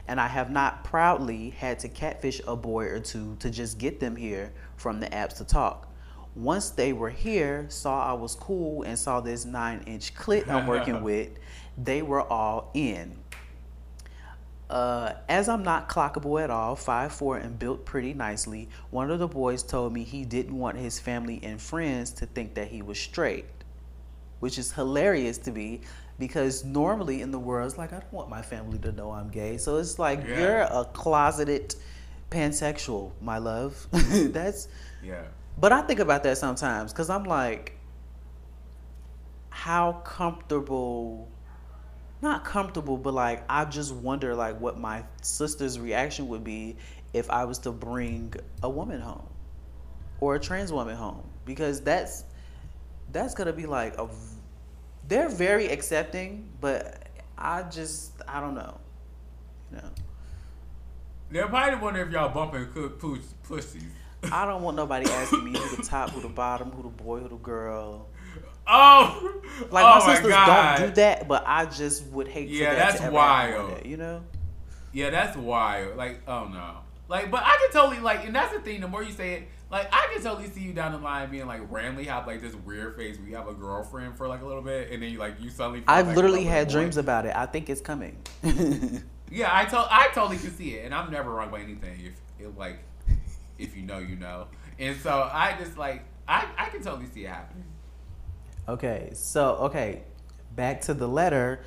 [0.09, 3.99] and I have not proudly had to catfish a boy or two to just get
[3.99, 5.91] them here from the apps to talk.
[6.35, 11.03] Once they were here, saw I was cool, and saw this nine-inch clit I'm working
[11.11, 11.29] with,
[11.77, 13.17] they were all in.
[14.71, 19.29] Uh, as I'm not clockable at all, 5'4 and built pretty nicely, one of the
[19.29, 22.99] boys told me he didn't want his family and friends to think that he was
[22.99, 23.45] straight,
[24.41, 25.83] which is hilarious to me
[26.19, 29.29] because normally in the world, it's like, I don't want my family to know I'm
[29.29, 29.59] gay.
[29.59, 30.39] So it's like, Yeah.
[30.41, 31.75] you're a closeted
[32.31, 33.87] pansexual, my love.
[33.93, 34.69] That's,
[35.03, 35.25] yeah.
[35.59, 37.79] But I think about that sometimes because I'm like,
[39.51, 41.29] how comfortable,
[42.21, 46.77] not comfortable, but like, I just wonder like what my sister's reaction would be
[47.13, 49.29] if I was to bring a woman home
[50.21, 52.25] or a trans woman home because that's
[53.11, 54.09] that's gonna be like a
[55.09, 58.79] they're very accepting but i just i don't know
[59.71, 59.91] you know
[61.31, 63.01] They're probably wonder if y'all bumping cook
[63.43, 63.91] pussies.
[64.31, 67.19] I don't want nobody asking me who the top who the bottom who the boy
[67.21, 68.09] who the girl
[68.65, 69.41] Oh,
[69.73, 70.77] like oh my sisters God.
[70.79, 73.83] don't do that but i just would hate for Yeah, that that's wild.
[73.83, 74.23] day, you know
[74.93, 75.97] Yeah, that's wild.
[75.97, 76.77] Like, oh no.
[77.09, 78.81] Like, but I can totally like, and that's the thing.
[78.81, 81.47] The more you say it, like, I can totally see you down the line being
[81.47, 84.47] like randomly have like this weird phase where you have a girlfriend for like a
[84.47, 85.83] little bit, and then you like you suddenly.
[85.89, 86.73] i've in literally had boy.
[86.75, 88.17] dreams about it i think it's coming
[89.31, 91.99] Yeah, I told I totally can see it, and I'm never wrong by anything.
[92.05, 92.13] If
[92.47, 92.79] it like,
[93.63, 94.49] if you know, you know.
[94.79, 97.65] And so I just like I I can totally see it happening.
[98.69, 100.03] Okay, so okay,
[100.55, 101.61] back to the letter.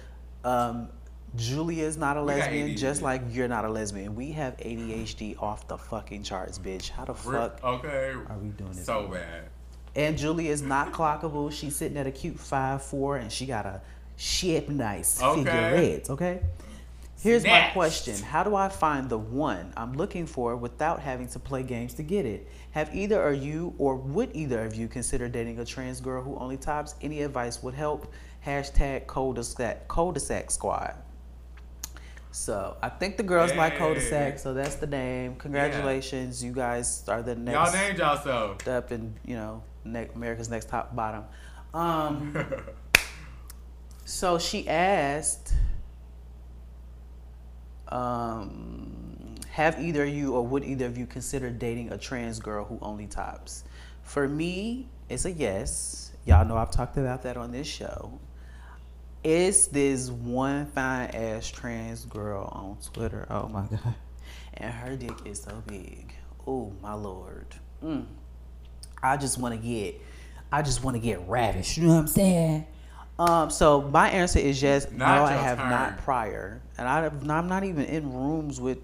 [0.43, 0.89] Um,
[1.35, 4.15] Julia is not a lesbian, just like you're not a lesbian.
[4.15, 6.89] We have ADHD off the fucking charts, bitch.
[6.89, 8.13] How the We're- fuck okay.
[8.29, 8.85] are we doing this?
[8.85, 9.49] So bad.
[9.95, 11.51] And Julia is not clockable.
[11.51, 13.81] She's sitting at a cute five four, and she got a
[14.17, 15.43] shit nice Okay.
[15.43, 16.09] figureheads.
[16.09, 16.39] Okay.
[17.21, 21.39] Here's my question: How do I find the one I'm looking for without having to
[21.39, 22.47] play games to get it?
[22.71, 26.35] Have either of you, or would either of you, consider dating a trans girl who
[26.37, 26.93] only tops?
[27.01, 28.11] Any advice would help.
[28.45, 30.93] Hashtag cul-de-sac, cul-de-sac squad.
[32.31, 33.79] So I think the girls like Hey.
[33.79, 35.35] cul-de-sac, so that's the name.
[35.37, 38.67] Congratulations, you guys are the next Y'all named yourself.
[38.67, 41.23] up in you know ne- America's Next Top Bottom.
[41.73, 42.37] Um,
[44.05, 45.53] so she asked,
[47.89, 52.65] um, "Have either of you or would either of you consider dating a trans girl
[52.65, 53.63] who only tops?"
[54.03, 56.11] For me, it's a yes.
[56.25, 58.19] Y'all know I've talked about that on this show.
[59.23, 63.25] It's this one fine ass trans girl on Twitter.
[63.29, 63.95] Oh my god,
[64.53, 66.13] and her dick is so big.
[66.45, 67.47] Oh my lord.
[67.83, 68.05] Mm.
[69.01, 70.01] I just want to get,
[70.51, 71.77] I just want to get ravished.
[71.77, 72.65] You know what I'm saying?
[73.17, 74.91] Um, so my answer is yes.
[74.91, 75.69] Not no, I have turn.
[75.69, 78.79] not prior, and I, have- I'm not even in rooms with.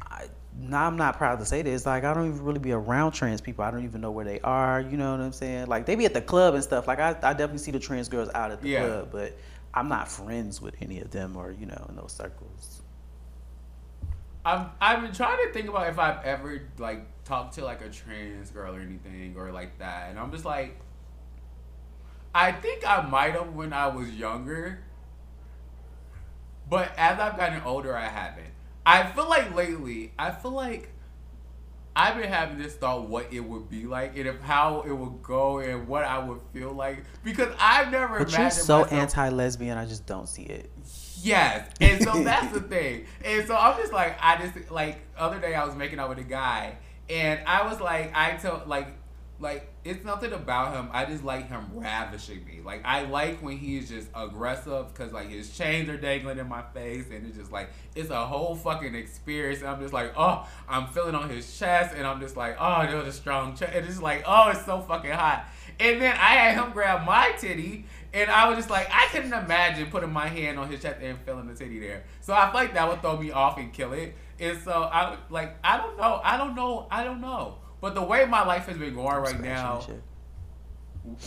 [0.00, 0.26] I,
[0.56, 1.84] now I'm not proud to say this.
[1.84, 3.64] Like I don't even really be around trans people.
[3.64, 4.80] I don't even know where they are.
[4.80, 5.66] You know what I'm saying?
[5.66, 6.86] Like they be at the club and stuff.
[6.86, 8.86] Like I, I definitely see the trans girls out at the Yeah.
[8.86, 9.36] club, but
[9.74, 12.82] I'm not friends with any of them or you know in those circles.
[14.44, 17.88] I'm I've been trying to think about if I've ever like talked to like a
[17.88, 20.78] trans girl or anything or like that, and I'm just like,
[22.34, 24.82] I think I might have when I was younger,
[26.68, 28.46] but as I've gotten older, I haven't.
[28.84, 30.90] I feel like lately, I feel like
[31.94, 35.22] I've been having this thought what it would be like and if how it would
[35.22, 38.92] go and what I would feel like because I've never But imagined you're so myself
[38.92, 39.76] anti-lesbian.
[39.76, 40.70] I just don't see it.
[41.22, 43.06] Yes, and so that's the thing.
[43.24, 46.18] And so I'm just like, I just like other day I was making out with
[46.18, 46.76] a guy,
[47.10, 48.88] and I was like, I told like,
[49.40, 50.88] like it's nothing about him.
[50.92, 52.60] I just like him ravishing me.
[52.64, 56.62] Like I like when he's just aggressive because like his chains are dangling in my
[56.74, 59.60] face, and it's just like it's a whole fucking experience.
[59.60, 62.86] And I'm just like, oh, I'm feeling on his chest, and I'm just like, oh,
[62.86, 63.72] there's a strong chest.
[63.74, 65.46] It's like, oh, it's so fucking hot.
[65.80, 67.86] And then I had him grab my titty.
[68.14, 71.18] And I was just like, I couldn't imagine putting my hand on his chest and
[71.20, 72.04] feeling the titty there.
[72.20, 74.14] So I feel like that would throw me off and kill it.
[74.38, 77.56] And so I like, I don't know, I don't know, I don't know.
[77.82, 79.84] But the way my life has been going right now,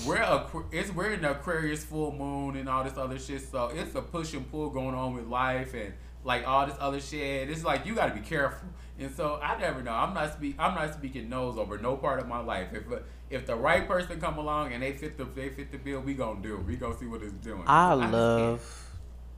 [0.08, 3.41] we're a it's we're in the Aquarius full moon and all this other shit.
[3.41, 5.93] So it's a push and pull going on with life and
[6.24, 7.49] like all this other shit.
[7.49, 8.70] It's like you got to be careful.
[8.97, 9.91] And so I never know.
[9.91, 10.56] I'm not speak.
[10.58, 12.70] I'm not speaking nose over no part of my life.
[12.72, 12.84] If
[13.30, 16.14] if the right person come along and they fit the they fit the bill, we
[16.14, 16.56] gonna do.
[16.56, 16.64] it.
[16.64, 17.64] We gonna see what it's doing.
[17.68, 18.91] I just love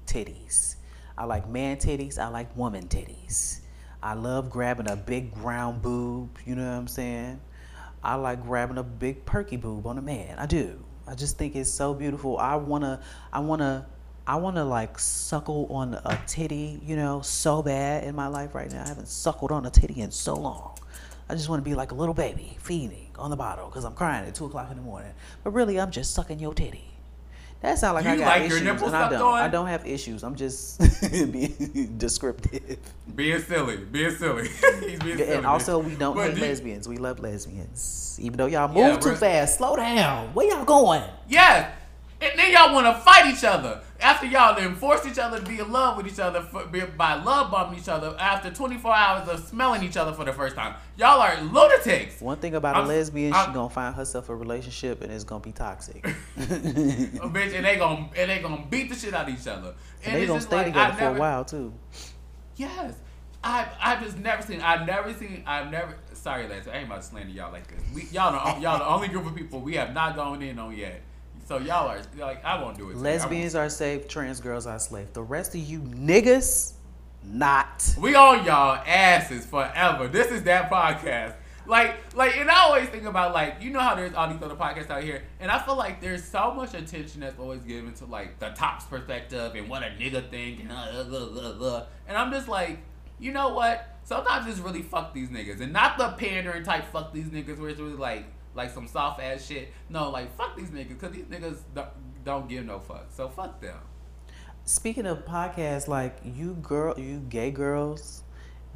[0.06, 0.76] titties.
[1.18, 2.20] I like man titties.
[2.20, 3.62] I like woman titties.
[4.02, 6.38] I love grabbing a big round boob.
[6.46, 7.42] You know what I'm saying?
[8.04, 10.38] I like grabbing a big perky boob on a man.
[10.38, 10.84] I do.
[11.08, 12.38] I just think it's so beautiful.
[12.38, 13.02] I wanna.
[13.34, 13.88] I wanna.
[14.26, 16.80] I wanna like suckle on a titty.
[16.86, 18.84] You know, so bad in my life right now.
[18.84, 20.78] I haven't suckled on a titty in so long.
[21.30, 23.94] I just want to be like a little baby feeding on the bottle because I'm
[23.94, 25.12] crying at two o'clock in the morning.
[25.44, 26.97] But really, I'm just sucking your titty.
[27.62, 29.22] That sounds like You I got like your issues, nipples and I don't.
[29.22, 29.34] on?
[29.40, 30.24] I don't have issues.
[30.24, 30.80] I'm just
[31.32, 32.78] being descriptive.
[33.16, 34.48] being silly, being silly.
[34.80, 35.34] He's being silly.
[35.34, 36.88] And also, we don't But hate do- lesbians.
[36.88, 39.58] We love lesbians, even though y'all move Yeah, too fast.
[39.58, 40.34] Slow down.
[40.36, 41.02] Where y'all going?
[41.28, 41.72] Yes.
[42.20, 45.46] And then y'all want to fight each other after y'all then force each other to
[45.46, 48.94] be in love with each other for, be- by love bombing each other after 24
[48.94, 50.74] hours of smelling each other for the first time.
[50.98, 52.20] Y'all are lunatics.
[52.20, 55.24] One thing about I'm- a lesbian, I'm- she gonna find herself a relationship, and it's
[55.24, 56.02] gonna be toxic.
[56.38, 59.76] Bitch, and they gonna and they gonna beat the shit out of each other.
[60.04, 61.74] And they it's gonna stay like, together I've for a while too.
[62.56, 62.96] Yes.
[63.44, 64.62] I've, I've just never seen.
[64.62, 65.44] I've never seen.
[65.46, 65.96] I've never.
[66.14, 66.68] Sorry, lads.
[66.68, 67.80] I ain't about to slander y'all like this.
[67.94, 70.76] We, y'all, the, y'all the only group of people we have not gone in on
[70.76, 71.02] yet.
[71.48, 72.94] So y'all are like, I won't do it.
[72.94, 73.06] to you.
[73.06, 73.22] I won't.
[73.22, 74.10] Lesbians are safe.
[74.10, 75.14] Trans girls are safe.
[75.14, 76.74] The rest of you niggas,
[77.24, 77.96] not.
[77.98, 80.10] We on y'all asses forever.
[80.10, 81.36] This is that podcast.
[81.66, 84.56] Like, like, and I always think about like, you know how there's all these other
[84.56, 88.06] podcasts out here, and I feel like there's so much attention that's always given to
[88.06, 91.86] like the top's perspective and what a nigga think and uh, uh, uh.
[92.08, 92.80] and I'm just like,
[93.20, 93.98] you know what?
[94.04, 97.70] Sometimes it's really fuck these niggas, and not the pandering type fuck these niggas where
[97.70, 98.26] it's really like
[98.58, 99.72] like some soft ass shit.
[99.90, 101.88] No, like fuck these niggas because these niggas don't,
[102.26, 103.06] don't give no fuck.
[103.12, 103.78] So fuck them.
[104.66, 108.24] Speaking of podcasts, like you girl, you gay girls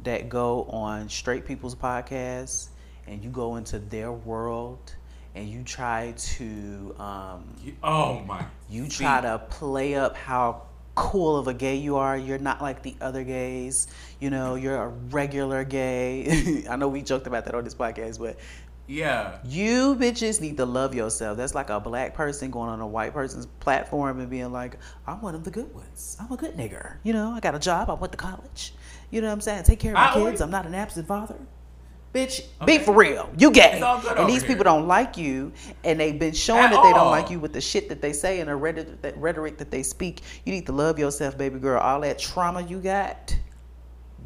[0.04, 2.68] that go on straight people's podcasts
[3.06, 4.94] and you go into their world
[5.34, 8.44] and you try to um, Oh my.
[8.70, 10.62] you try to play up how
[10.94, 12.16] cool of a gay you are.
[12.18, 13.86] You're not like the other gays.
[14.20, 16.64] You know, you're a regular gay.
[16.70, 18.36] I know we joked about that on this podcast, but
[18.92, 19.38] Yeah.
[19.44, 21.36] you bitches need to love yourself.
[21.38, 25.20] That's like a black person going on a white person's platform and being like, I'm
[25.22, 26.16] one of the good ones.
[26.20, 26.96] I'm a good nigger.
[27.02, 27.88] You know, I got a job.
[27.90, 28.74] I went to college.
[29.10, 29.64] You know what I'm saying?
[29.64, 30.16] Take care of my I kids.
[30.18, 31.36] always- I'm not an absent father.
[32.14, 32.78] Bitch, Okay.
[32.78, 33.30] be for real.
[33.38, 33.80] You gay.
[33.80, 34.48] All and these here.
[34.48, 35.50] people don't like you,
[35.82, 38.12] and they've been showing At that they don't like you with the shit that they
[38.12, 38.54] say and the
[39.16, 40.20] rhetoric that they speak.
[40.44, 41.80] You need to love yourself, baby girl.
[41.80, 43.34] All that trauma you got,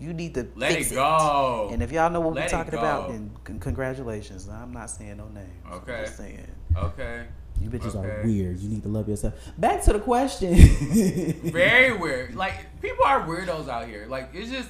[0.00, 1.68] you need to Let fix it go.
[1.72, 4.48] And if y'all know what Let we're talking about, then con- congratulations.
[4.48, 5.48] I'm not saying no names.
[5.70, 5.94] Okay.
[5.94, 6.46] I'm just saying.
[6.76, 7.24] Okay.
[7.60, 8.58] You bitches are weird.
[8.58, 9.34] You need to love yourself.
[9.56, 10.54] Back to the question.
[11.50, 12.34] Very weird.
[12.34, 14.06] Like people are weirdos out here.
[14.08, 14.68] Like it's just,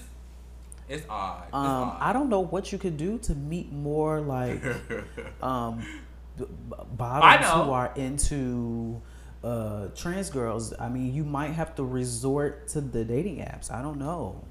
[0.88, 1.44] it's odd.
[1.46, 1.98] It's um, odd.
[2.00, 4.62] I don't know what you could do to meet more like
[5.42, 5.84] um,
[6.92, 9.02] bottoms who are into
[9.42, 10.72] uh, trans girls.
[10.78, 13.70] I mean, you might have to resort to the dating apps.
[13.70, 14.44] I don't know.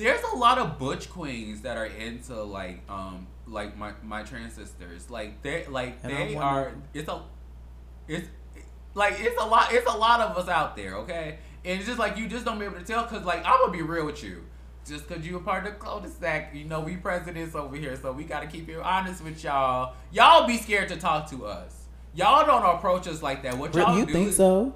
[0.00, 4.54] There's a lot of butch queens that are into like um like my my trans
[4.54, 5.10] sisters.
[5.10, 6.72] Like they like And they are.
[6.94, 7.22] It's a,
[8.08, 8.28] it's
[8.94, 9.72] like it's a lot.
[9.72, 10.94] It's a lot of us out there.
[10.96, 13.60] Okay, and it's just like you just don't be able to tell because like I'm
[13.60, 14.44] gonna be real with you.
[14.86, 18.12] Just because you a part of the cul-de-sac, you know we presidents over here, so
[18.12, 19.94] we gotta keep it honest with y'all.
[20.10, 21.84] Y'all be scared to talk to us.
[22.14, 23.58] Y'all don't approach us like that.
[23.58, 24.74] What y'all you do think so?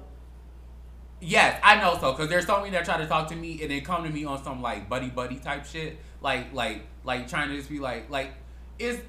[1.21, 3.71] Yes, I know so because there's so many that try to talk to me and
[3.71, 7.49] then come to me on some like buddy buddy type shit, like like like trying
[7.49, 8.31] to just be like like
[8.77, 8.99] is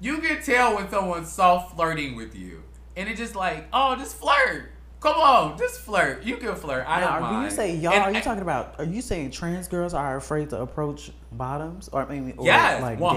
[0.00, 2.62] you can tell when someone's soft flirting with you,
[2.96, 6.84] and it's just like oh just flirt, come on just flirt, you can flirt.
[6.88, 7.44] I Now, don't when mind.
[7.50, 8.74] you say y'all, And are you I- talking about?
[8.78, 12.98] Are you saying trans girls are afraid to approach bottoms, or maybe or Yes, like
[12.98, 13.16] one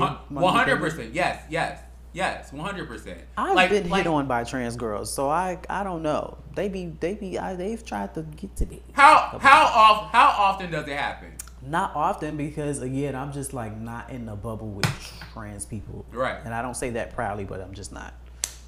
[0.54, 1.14] hundred percent.
[1.14, 1.80] Yes, yes,
[2.16, 3.22] yes, one hundred percent.
[3.38, 6.38] I've been hit on by trans girls, so I I don't know.
[6.56, 8.82] They be they be I, they've tried to get to me.
[8.94, 11.34] How how off how often does it happen?
[11.62, 16.06] Not often because again, I'm just like not in the bubble with trans people.
[16.12, 16.40] Right.
[16.46, 18.14] And I don't say that proudly, but I'm just not.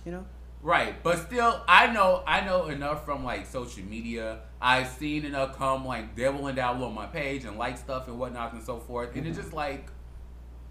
[0.05, 0.25] You know.
[0.63, 4.39] Right, but still, I know I know enough from like social media.
[4.59, 8.17] I've seen enough come like devil and dabble on my page and like stuff and
[8.17, 9.15] whatnot and so forth.
[9.15, 9.87] And it's just like,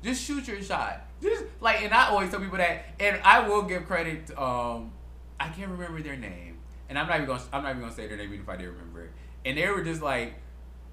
[0.03, 1.06] just shoot your shot.
[1.23, 4.31] Just like, and I always tell people that, and I will give credit.
[4.39, 4.93] Um,
[5.41, 6.59] I can't remember their name,
[6.89, 8.57] and I'm not even gonna I'm not even gonna say their name even if I
[8.57, 9.11] did remember it.
[9.45, 10.35] And they were just like,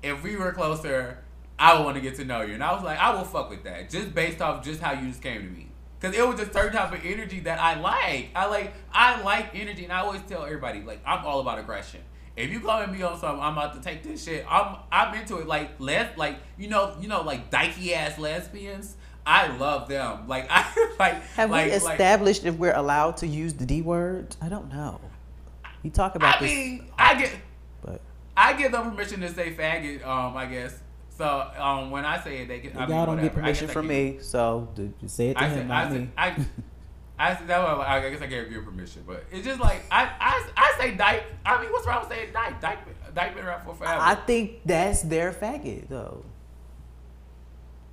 [0.02, 1.20] if we were closer,
[1.58, 2.54] I would want to get to know you.
[2.54, 5.08] And I was like, I will fuck with that, just based off just how you
[5.08, 5.70] just came to me.
[6.00, 8.30] Cause it was a certain type of energy that I like.
[8.36, 12.02] I like I like energy, and I always tell everybody like I'm all about aggression.
[12.36, 14.46] If you at me on something, I'm about to take this shit.
[14.50, 15.48] I'm I'm into it.
[15.48, 18.98] Like les like you know you know like dykey ass lesbians.
[19.26, 20.28] I love them.
[20.28, 20.66] Like I
[21.00, 24.36] like Have like, we like- established if we're allowed to use the D word?
[24.42, 25.00] I don't know.
[25.82, 27.32] You talk about I this, mean, I get
[27.84, 28.02] but
[28.38, 30.06] I give them permission to say faggot.
[30.06, 30.80] Um, I guess.
[31.18, 32.76] So um, when I say it, they get.
[32.76, 33.40] I y'all mean, don't get whatever.
[33.40, 35.90] I permission from me, so d- just say it to I him, said, not I
[35.90, 35.96] me.
[35.98, 36.46] said, I,
[37.32, 40.10] I said that was, I guess I gave you permission, but it's just like I,
[40.20, 41.24] I, I say dyke.
[41.46, 42.60] I mean, what's wrong with saying dyke?
[42.60, 42.80] Dyke,
[43.14, 46.26] dyke been around for forever, I think that's their faggot though.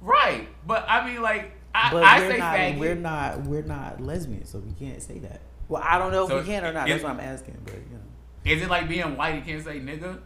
[0.00, 0.48] Right?
[0.66, 2.78] But I mean, like I, But I we're say not, faggot.
[2.78, 5.40] we're not we're not lesbians, so we can't say that.
[5.68, 6.88] Well, I don't know So if we can or not.
[6.88, 8.52] That's what I'm asking, but you know.
[8.52, 9.36] Is it like being white?
[9.36, 10.18] You can't say nigga.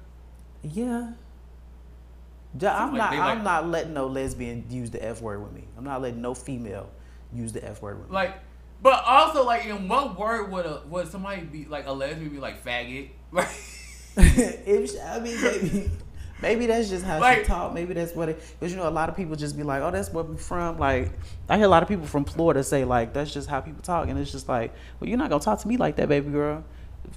[0.62, 1.12] Yeah.
[2.62, 3.12] I'm like not.
[3.12, 5.64] I'm like- not letting no lesbian use the f word with me.
[5.76, 6.88] I'm not letting no female
[7.32, 8.14] use the f word with me.
[8.14, 8.38] Like,
[8.82, 12.38] but also like, in what word would a would somebody be like a lesbian be
[12.38, 13.10] like faggot?
[13.32, 13.48] Like,
[14.16, 15.90] if I mean, maybe,
[16.44, 17.72] maybe that's just how Like- she talk.
[17.74, 18.42] Maybe that's what it.
[18.60, 20.78] Because you know, a lot of people just be like, "Oh, that's where we from."
[20.78, 21.10] Like,
[21.48, 24.08] I hear a lot of people from Florida say like, "That's just how people talk,"
[24.08, 26.62] and it's just like, "Well, you're not gonna talk to me like that, baby girl."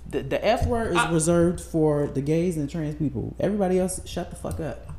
[0.10, 3.36] The, the f word is I- reserved for the gays and trans people.
[3.40, 4.92] Everybody else, shut the fuck up.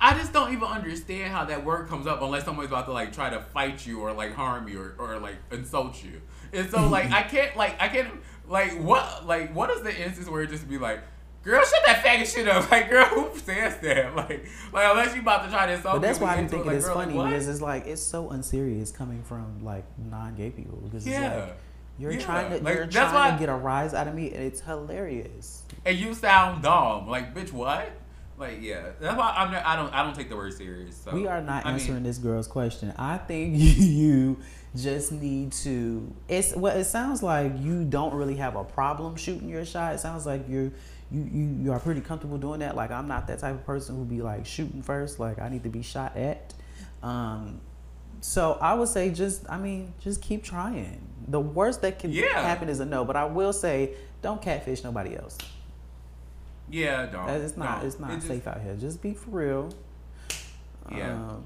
[0.00, 3.12] I just don't even understand how that word comes up unless someone's about to like
[3.12, 6.20] try to fight you or like harm you or, or like insult you.
[6.52, 8.08] And so like I can't like I can't
[8.46, 11.00] like what like what is the instance where it just be like,
[11.44, 12.70] girl, shut that faggot shit up.
[12.70, 14.14] Like girl, who says that?
[14.16, 16.76] Like like unless you about to try insult But that's why I'm it, thinking like,
[16.78, 17.30] it's like, funny what?
[17.30, 21.56] because it's like it's so unserious coming from like non-gay people because it's like
[21.98, 22.18] you're Yeah.
[22.20, 24.42] trying to Like, you're that's trying why- to get a rise out of me and
[24.44, 25.62] it's hilarious.
[25.84, 27.08] and you sound dumb.
[27.08, 27.90] Like bitch, what?
[28.36, 30.96] Like yeah, that's why I'm not, I don't I don't take the word serious.
[30.96, 32.92] So we are not I mean, answering this girl's question.
[32.98, 34.38] I think you
[34.74, 36.12] just need to.
[36.28, 36.76] It's well.
[36.76, 39.94] It sounds like you don't really have a problem shooting your shot.
[39.94, 40.72] It sounds like you're.
[41.14, 42.74] You, you, you are pretty comfortable doing that.
[42.74, 45.20] Like I'm not that type of person who be like shooting first.
[45.20, 46.52] Like I need to be shot at.
[47.02, 47.60] Um,
[48.20, 51.06] so I would say just I mean just keep trying.
[51.28, 52.42] The worst that can Yeah.
[52.42, 53.04] happen is a no.
[53.04, 55.38] But I will say don't catfish nobody else.
[56.70, 57.28] Yeah, don't.
[57.28, 57.86] It's not don't.
[57.86, 58.74] it's not It just- safe out here.
[58.74, 59.70] Just be for real.
[60.90, 61.14] Yeah.
[61.14, 61.44] Um,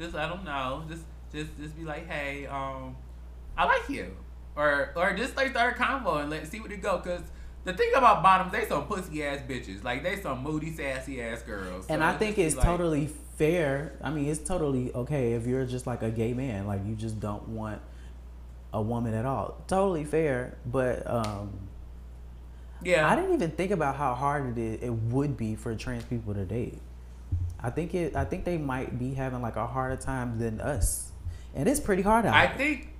[0.00, 0.84] just I don't know.
[0.88, 1.02] Just
[1.32, 2.96] just just be like, hey, um,
[3.56, 4.16] I like you,
[4.56, 6.98] or or just like start a convo and let see what it go.
[6.98, 7.20] Cause
[7.66, 9.82] the thing about bottoms, they some pussy ass bitches.
[9.82, 11.86] Like they some moody, sassy ass girls.
[11.88, 13.98] And I think it's like- totally fair.
[14.00, 17.18] I mean, it's totally okay if you're just like a gay man, like you just
[17.18, 17.82] don't want
[18.72, 19.60] a woman at all.
[19.66, 21.58] Totally fair, but um,
[22.84, 23.10] yeah.
[23.10, 26.34] I didn't even think about how hard it is, it would be for trans people
[26.34, 26.78] to date.
[27.58, 28.14] I think it.
[28.14, 31.10] I think they might be having like a harder time than us,
[31.52, 32.34] and it's pretty hard out.
[32.34, 32.90] I think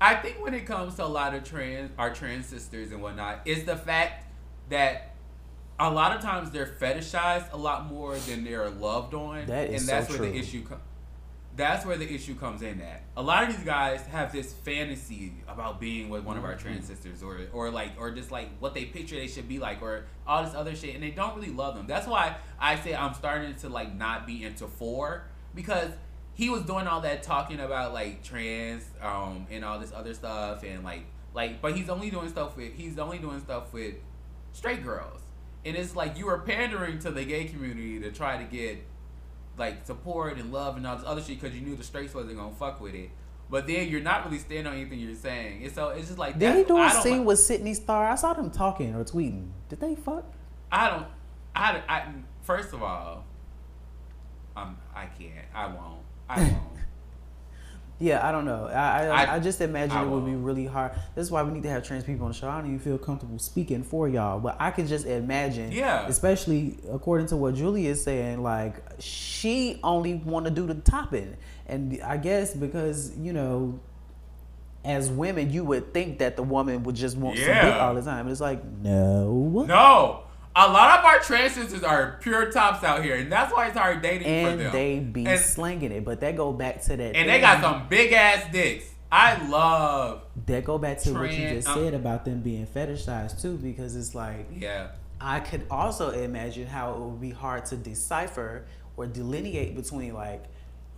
[0.00, 3.40] I think when it comes to a lot of trans our trans sisters and whatnot,
[3.46, 4.26] is the fact
[4.68, 5.14] that
[5.78, 9.46] a lot of times they're fetishized a lot more than they're loved on.
[9.46, 10.32] That is and that's so where true.
[10.32, 10.80] the issue comes.
[11.54, 13.02] That's where the issue comes in at.
[13.16, 16.68] A lot of these guys have this fantasy about being with one of our Mm-hmm.
[16.68, 19.80] trans sisters or or like or just like what they picture they should be like
[19.80, 21.86] or all this other shit and they don't really love them.
[21.86, 25.24] That's why I say I'm starting to like not be into four
[25.54, 25.90] because
[26.36, 30.62] he was doing all that talking about like trans um and all this other stuff
[30.62, 31.02] and like
[31.34, 33.94] like but he's only doing stuff with he's only doing stuff with
[34.52, 35.20] straight girls.
[35.64, 38.78] And it's like you were pandering to the gay community to try to get
[39.58, 42.36] like support and love and all this other shit because you knew the straights wasn't
[42.36, 43.10] gonna fuck with it.
[43.50, 45.64] but then you're not really standing on anything you're saying.
[45.64, 48.08] And so it's just like Did he do a scene like- with Sydney Starr?
[48.10, 49.50] I saw them talking or tweeting.
[49.68, 50.24] Did they fuck?
[50.70, 51.06] I don't.
[51.54, 52.12] I, I
[52.42, 53.24] first of all,
[54.56, 55.46] um, I can't.
[55.54, 56.02] I won't.
[56.28, 56.56] I.
[57.98, 58.66] Yeah, I don't know.
[58.66, 60.92] I I, I- I just imagine I it would be really hard.
[61.14, 62.46] This is why we need to have trans people on the show.
[62.46, 65.72] I don't even feel comfortable speaking for y'all, but I can just imagine.
[65.72, 66.06] Yeah.
[66.06, 71.38] Especially according to what Julie is saying, like she only want to do the topping,
[71.66, 73.80] and I guess because you know.
[74.84, 78.02] As women, you would think that the woman would just want some dick all the
[78.02, 78.20] time.
[78.20, 79.64] And it's like, no.
[79.66, 80.22] no,
[80.58, 83.76] a lot of our trans sisters are pure tops out here, and that's why it's
[83.76, 84.72] hard dating for And them.
[84.72, 86.04] they be and, slinging it.
[86.04, 87.14] But that go back to that.
[87.14, 88.88] and they got some big ass dicks.
[89.12, 90.22] I love.
[90.46, 93.94] That go back to what you just uh, said about them being fetishized too, because
[93.94, 94.88] it's like Yeah.
[95.20, 100.44] I could also imagine how it would be hard to decipher or delineate between like,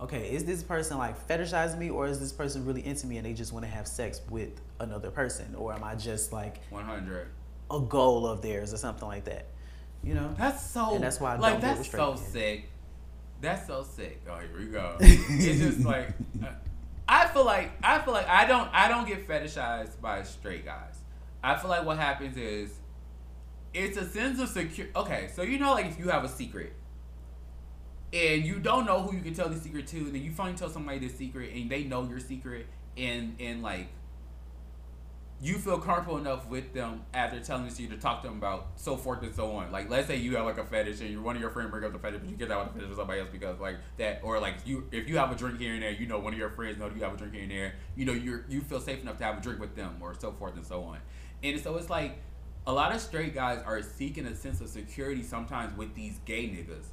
[0.01, 3.25] okay, is this person like fetishizing me or is this person really into me and
[3.25, 6.83] they just want to have sex with another person or am I just like One
[6.85, 7.27] hundred.
[7.71, 9.47] A goal of theirs or something like that?
[10.03, 10.33] You know?
[10.37, 10.95] That's so.
[10.95, 12.23] And that's why I like that's so men.
[12.23, 12.69] sick.
[13.41, 14.21] That's so sick.
[14.29, 14.97] Oh, here we go.
[14.99, 16.09] it's just like
[16.43, 16.47] uh,
[17.07, 20.95] I feel like I feel like I don't I don't get fetishized by straight guys.
[21.43, 22.71] I feel like what happens is
[23.73, 24.87] it's a sense of secure.
[24.95, 26.73] Okay, so you know, like if you have a secret
[28.11, 30.57] and you don't know who you can tell the secret to, and then you finally
[30.57, 32.67] tell somebody the secret and they know your secret,
[32.97, 33.87] and and like
[35.41, 38.37] you feel comfortable enough with them after telling this to you to talk to them
[38.37, 39.71] about so forth and so on.
[39.71, 41.85] Like let's say you have like a fetish and you're one of your friends bring
[41.85, 43.77] up the fetish, but you get out with the fetish with somebody else because like
[43.97, 46.33] that, or like you if you have a drink here and there, you know one
[46.33, 48.59] of your friends know you have a drink here and there, you know you're you
[48.61, 50.97] feel safe enough to have a drink with them or so forth and so on.
[51.41, 52.17] And so it's like
[52.67, 56.43] a lot of straight guys are seeking a sense of security sometimes with these gay
[56.43, 56.85] niggas.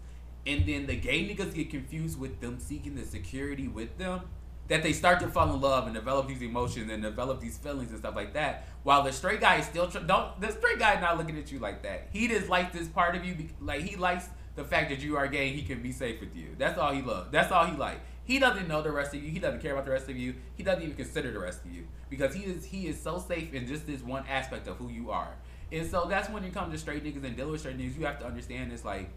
[0.47, 4.21] And then the gay niggas get confused with them seeking the security with them
[4.69, 7.91] that they start to fall in love and develop these emotions and develop these feelings
[7.91, 8.67] and stuff like that.
[8.83, 11.59] While the straight guy is still tr- don't the straight guy not looking at you
[11.59, 12.09] like that.
[12.13, 15.17] He just likes this part of you, be- like he likes the fact that you
[15.17, 15.51] are gay.
[15.51, 16.57] He can be safe with you.
[16.59, 17.31] That's all he loves.
[17.31, 18.01] That's all he like.
[18.25, 19.31] He doesn't know the rest of you.
[19.31, 20.35] He doesn't care about the rest of you.
[20.57, 23.55] He doesn't even consider the rest of you because he is he is so safe
[23.55, 25.35] in just this one aspect of who you are.
[25.71, 27.99] And so that's when you come to straight niggas and dealing with straight niggas.
[27.99, 29.11] You have to understand it's like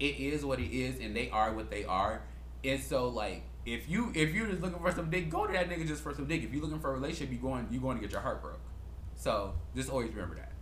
[0.00, 2.22] it is what it is and they are what they are.
[2.64, 5.68] And so like if you if you're just looking for some dick, go to that
[5.68, 6.42] nigga just for some dick.
[6.42, 8.60] If you're looking for a relationship, you going you going to get your heart broke.
[9.16, 10.52] So just always remember that.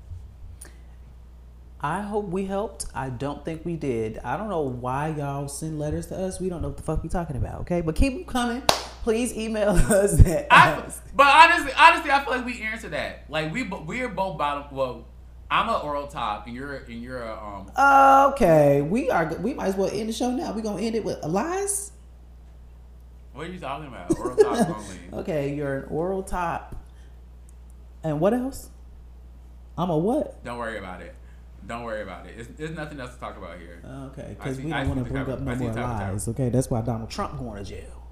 [1.80, 2.86] I hope we helped.
[2.92, 4.18] I don't think we did.
[4.24, 6.40] I don't know why y'all send letters to us.
[6.40, 7.82] We don't know what the fuck we talking about, okay?
[7.82, 8.62] But keep them coming.
[9.04, 10.82] Please email us at I,
[11.14, 13.26] but honestly, honestly, I feel like we answer that.
[13.28, 14.76] Like we we're both bottom.
[14.76, 15.06] Well,
[15.50, 18.32] I'm a oral top, and you're and you're a um.
[18.32, 19.32] Okay, we are.
[19.36, 20.52] We might as well end the show now.
[20.52, 21.92] We gonna end it with lies.
[23.38, 24.18] What are you talking about?
[24.18, 24.96] Oral top only.
[25.22, 26.74] Okay, you're an oral top.
[28.02, 28.68] And what else?
[29.76, 30.42] I'm a what?
[30.44, 31.14] Don't worry about it.
[31.64, 32.34] Don't worry about it.
[32.36, 33.80] It's, there's nothing else to talk about here.
[34.06, 36.12] Okay, because we don't want to bring up no more the type of terror.
[36.14, 36.26] lies.
[36.26, 38.08] Okay, that's why Donald Trump going to jail.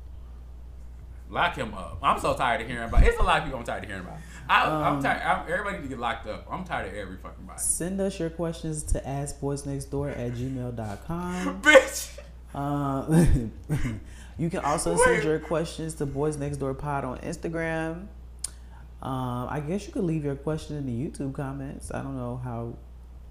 [1.28, 1.98] Lock him up.
[2.04, 3.02] I'm so tired of hearing about.
[3.02, 4.18] It's a lot of people I'm tired of hearing about.
[4.48, 5.22] I, I'm Um, tired.
[5.22, 6.46] I'm, everybody need to get locked up.
[6.48, 7.58] I'm tired of every fucking body.
[7.58, 11.62] Send us your questions to askboyznextdoor at gmail.com.
[11.62, 12.16] Bitch.
[12.54, 13.04] Uh,
[14.38, 15.04] you can also Wait.
[15.04, 18.06] send your questions to Boyz Next Door Pod on Instagram.
[19.02, 21.90] Um, I guess you could leave your question in the YouTube comments.
[21.92, 22.74] I don't know how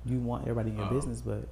[0.06, 0.90] you want everybody in your Oh.
[0.94, 1.48] business, but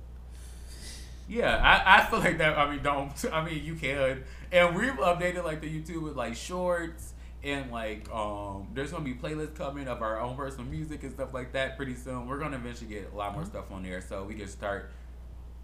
[1.27, 2.57] Yeah, I, I feel like that.
[2.57, 3.11] I mean, don't.
[3.31, 4.23] I mean, you can.
[4.51, 7.13] And we've updated like the YouTube with like shorts
[7.43, 8.67] and like um.
[8.73, 11.95] There's gonna be playlists coming of our own personal music and stuff like that pretty
[11.95, 12.27] soon.
[12.27, 14.91] We're gonna eventually get a lot more stuff on there, so we can start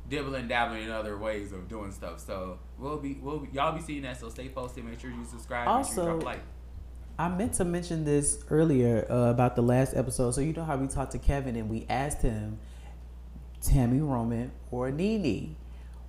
[0.09, 2.19] dibbling dabbling in other ways of doing stuff.
[2.19, 4.19] So we'll be we'll be, y'all be seeing that.
[4.19, 4.83] So stay posted.
[4.85, 5.67] Make sure you subscribe.
[5.67, 6.41] make sure you Also- like.
[7.17, 10.31] I meant to mention this earlier uh, about the last episode.
[10.31, 12.59] So you know how we talked to Kevin and we asked him,
[13.61, 15.55] Tami Roman or Nene.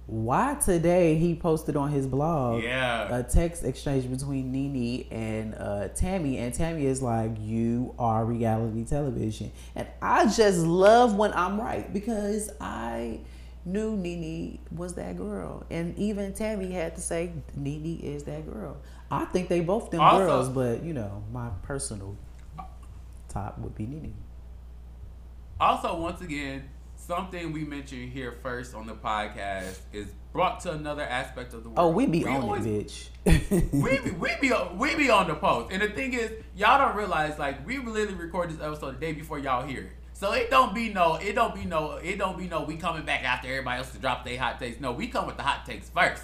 [0.07, 3.15] Why today he posted on his blog Yeah.
[3.17, 8.85] a text exchange between Nene and uh, Tami, and Tami is like, "You are reality
[8.85, 13.21] television," and I just love when I'm right because I
[13.65, 18.79] knew Nene was that girl, and even Tami had to say Nene is that girl.
[19.11, 22.17] I think they both them Also- girls, but you know, my personal
[23.29, 24.15] top would be Nene.
[25.61, 31.03] Also, once again, something we mentioned here first on the podcast is brought to another
[31.03, 31.93] aspect of the oh, world.
[31.93, 33.73] Oh, we be on always- it, bitch.
[33.73, 36.97] we be, we be we be on the post, and the thing is, y'all don't
[36.97, 39.93] realize like we literally record this episode the day before y'all hear it.
[40.21, 42.63] So it don't be no, it don't be no, it don't be no.
[42.63, 44.79] We coming back after everybody else to drop their hot takes.
[44.79, 46.23] No, we come with the hot takes first.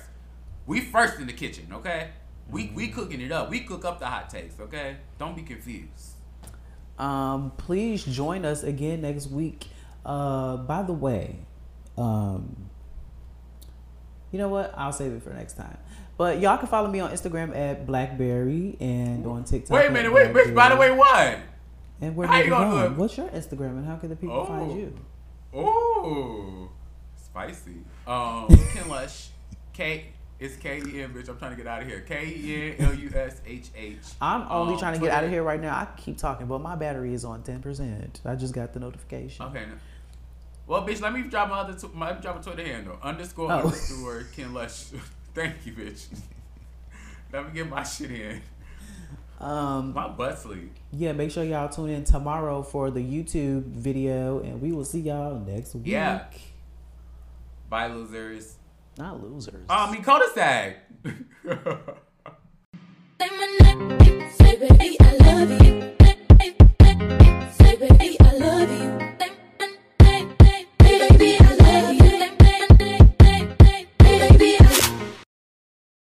[0.67, 2.11] We first in the kitchen, okay?
[2.51, 3.49] We we cooking it up.
[3.49, 4.61] We cook up the hot takes.
[4.61, 6.11] Okay, don't be confused.
[6.99, 9.69] Um, please join us again next week.
[10.05, 11.37] Uh, by the way,
[11.97, 12.69] um,
[14.31, 14.75] you know what?
[14.77, 15.79] I'll save it for next time.
[16.19, 19.71] But y'all can follow me on Instagram at Blaccbrry and on TikTok.
[19.71, 20.55] Wait a minute, wait, bitch.
[20.55, 21.39] By the way, what?
[22.01, 22.97] And where how are you going?
[22.97, 24.77] What's your Instagram and how can the people find Oh.
[24.77, 24.99] you?
[25.59, 26.71] Ooh,
[27.17, 27.83] spicy.
[28.07, 29.29] Um, Ken Lush,
[29.73, 30.07] K.
[30.39, 31.31] It's K E N, bitch.
[31.31, 32.01] I'm trying to get out of here.
[32.03, 33.97] K E N L U S H H.
[34.21, 35.75] I'm only Um, trying to get out of here right now.
[35.75, 38.21] I keep talking, but my battery is on ten percent.
[38.25, 39.47] I just got the notification.
[39.47, 39.65] Okay.
[39.65, 39.73] No.
[40.67, 42.99] Well, bitch, let me drop my other tw- my let me drop a Twitter handle
[43.03, 43.61] underscore Oh.
[43.61, 44.89] underscore Ken Lush.
[45.35, 46.07] Thank you, bitch.
[47.33, 48.43] let me get my shit in.
[49.39, 50.73] Um, My butt sleep.
[50.93, 55.01] Yeah, make sure y'all tune in tomorrow for the YouTube video, and we will see
[55.01, 55.87] y'all next week.
[55.87, 56.25] Yeah.
[57.69, 58.57] Bye, losers.
[58.97, 59.67] Not losers.
[59.69, 60.77] Oh, I mean, cul-de-sac.
[64.39, 65.95] Say, baby, I love you.
[67.59, 69.06] Say, baby, I love you.